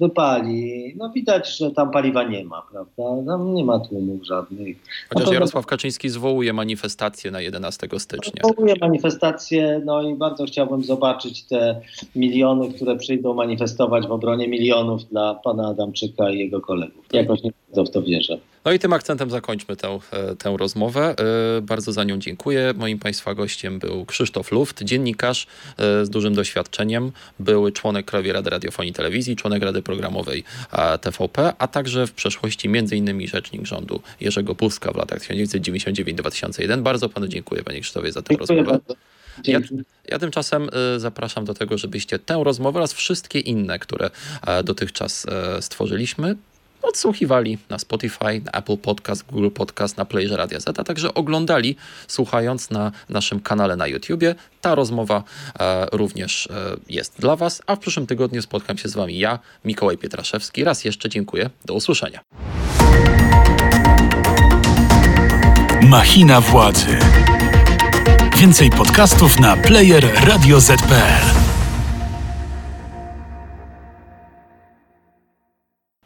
wypali. 0.00 0.94
No 0.96 1.10
widać, 1.10 1.56
że 1.58 1.70
tam 1.70 1.90
paliwa 1.90 2.22
nie 2.22 2.44
ma, 2.44 2.62
prawda? 2.72 3.32
Tam 3.32 3.54
nie 3.54 3.64
ma 3.64 3.78
tłumów 3.78 4.26
żadnych. 4.26 4.76
Chociaż 5.08 5.26
no 5.26 5.32
Jarosław 5.32 5.66
Kaczyński 5.66 6.08
zwołuje 6.08 6.52
manifestację 6.52 7.30
na 7.30 7.40
11 7.40 7.88
stycznia. 7.98 8.42
Zwołuje 8.44 8.74
manifestację, 8.80 9.82
no 9.84 10.02
i 10.02 10.14
bardzo 10.14 10.44
chciałbym 10.44 10.82
zobaczyć 10.82 11.44
te 11.44 11.80
miliony, 12.16 12.72
które 12.72 12.96
przyjdą 12.96 13.34
manifestować 13.34 14.06
w 14.06 14.12
obronie 14.12 14.48
milionów 14.48 15.04
dla 15.08 15.34
pana 15.34 15.68
Adamczyka 15.68 16.30
i 16.30 16.38
jego 16.38 16.60
kolegów. 16.60 17.04
Jakoś 17.12 17.42
nie 17.42 17.52
bardzo 17.70 17.90
w 17.90 17.94
to 17.94 18.02
wierzę. 18.02 18.38
No 18.64 18.72
i 18.72 18.78
tym 18.78 18.92
akcentem 18.92 19.30
zakończmy 19.30 19.76
tę, 19.76 19.98
e, 20.12 20.36
tę 20.36 20.56
rozmowę. 20.58 21.14
E, 21.58 21.60
bardzo 21.60 21.92
za 21.92 22.04
nią 22.04 22.18
dziękuję. 22.18 22.74
Moim 22.76 22.98
Państwa 22.98 23.34
gościem 23.34 23.78
był 23.78 24.04
Krzysztof 24.04 24.52
Luft, 24.52 24.82
dziennikarz 24.84 25.46
e, 25.78 26.04
z 26.04 26.10
dużym 26.10 26.34
doświadczeniem, 26.34 27.12
były 27.38 27.72
członek 27.72 28.06
Krajowej 28.06 28.32
Rady 28.32 28.50
Radiofonii 28.50 28.90
i 28.90 28.94
Telewizji, 28.94 29.36
członek 29.36 29.62
Rady 29.62 29.82
Programowej 29.82 30.44
TVP, 31.00 31.52
a 31.58 31.68
także 31.68 32.06
w 32.06 32.12
przeszłości 32.12 32.68
m.in. 32.68 33.26
rzecznik 33.26 33.66
rządu 33.66 34.02
Jerzego 34.20 34.54
Buzka 34.54 34.92
w 34.92 34.96
latach 34.96 35.20
1999-2001. 35.20 36.82
Bardzo 36.82 37.08
Panu 37.08 37.28
dziękuję, 37.28 37.62
Panie 37.62 37.80
Krzysztofie, 37.80 38.12
za 38.12 38.22
tę 38.22 38.34
dziękuję 38.34 38.62
rozmowę. 38.62 38.80
Ja, 39.46 39.60
ja, 40.08 40.18
tymczasem 40.18 40.68
zapraszam 40.96 41.44
do 41.44 41.54
tego, 41.54 41.78
żebyście 41.78 42.18
tę 42.18 42.40
rozmowę 42.44 42.78
oraz 42.78 42.92
wszystkie 42.92 43.40
inne, 43.40 43.78
które 43.78 44.10
dotychczas 44.64 45.26
stworzyliśmy, 45.60 46.36
odsłuchiwali 46.82 47.58
na 47.68 47.78
Spotify, 47.78 48.42
na 48.44 48.52
Apple 48.52 48.76
Podcast, 48.76 49.24
Google 49.32 49.50
Podcast, 49.50 49.96
na 49.96 50.04
Playerze 50.04 50.36
Radia 50.36 50.60
Z, 50.60 50.78
a 50.78 50.84
także 50.84 51.14
oglądali, 51.14 51.76
słuchając 52.08 52.70
na 52.70 52.92
naszym 53.08 53.40
kanale 53.40 53.76
na 53.76 53.86
YouTubie. 53.86 54.34
Ta 54.60 54.74
rozmowa 54.74 55.22
e, 55.60 55.86
również 55.92 56.46
e, 56.46 56.76
jest 56.88 57.20
dla 57.20 57.36
Was, 57.36 57.62
a 57.66 57.76
w 57.76 57.78
przyszłym 57.78 58.06
tygodniu 58.06 58.42
spotkam 58.42 58.78
się 58.78 58.88
z 58.88 58.94
Wami 58.94 59.18
ja, 59.18 59.38
Mikołaj 59.64 59.98
Pietraszewski. 59.98 60.64
Raz 60.64 60.84
jeszcze 60.84 61.08
dziękuję. 61.08 61.50
Do 61.64 61.74
usłyszenia. 61.74 62.20
Machina 65.82 66.40
władzy. 66.40 66.98
Więcej 68.36 68.70
podcastów 68.70 69.40
na 69.40 69.56
player 69.56 70.26
radioz.pl 70.26 71.39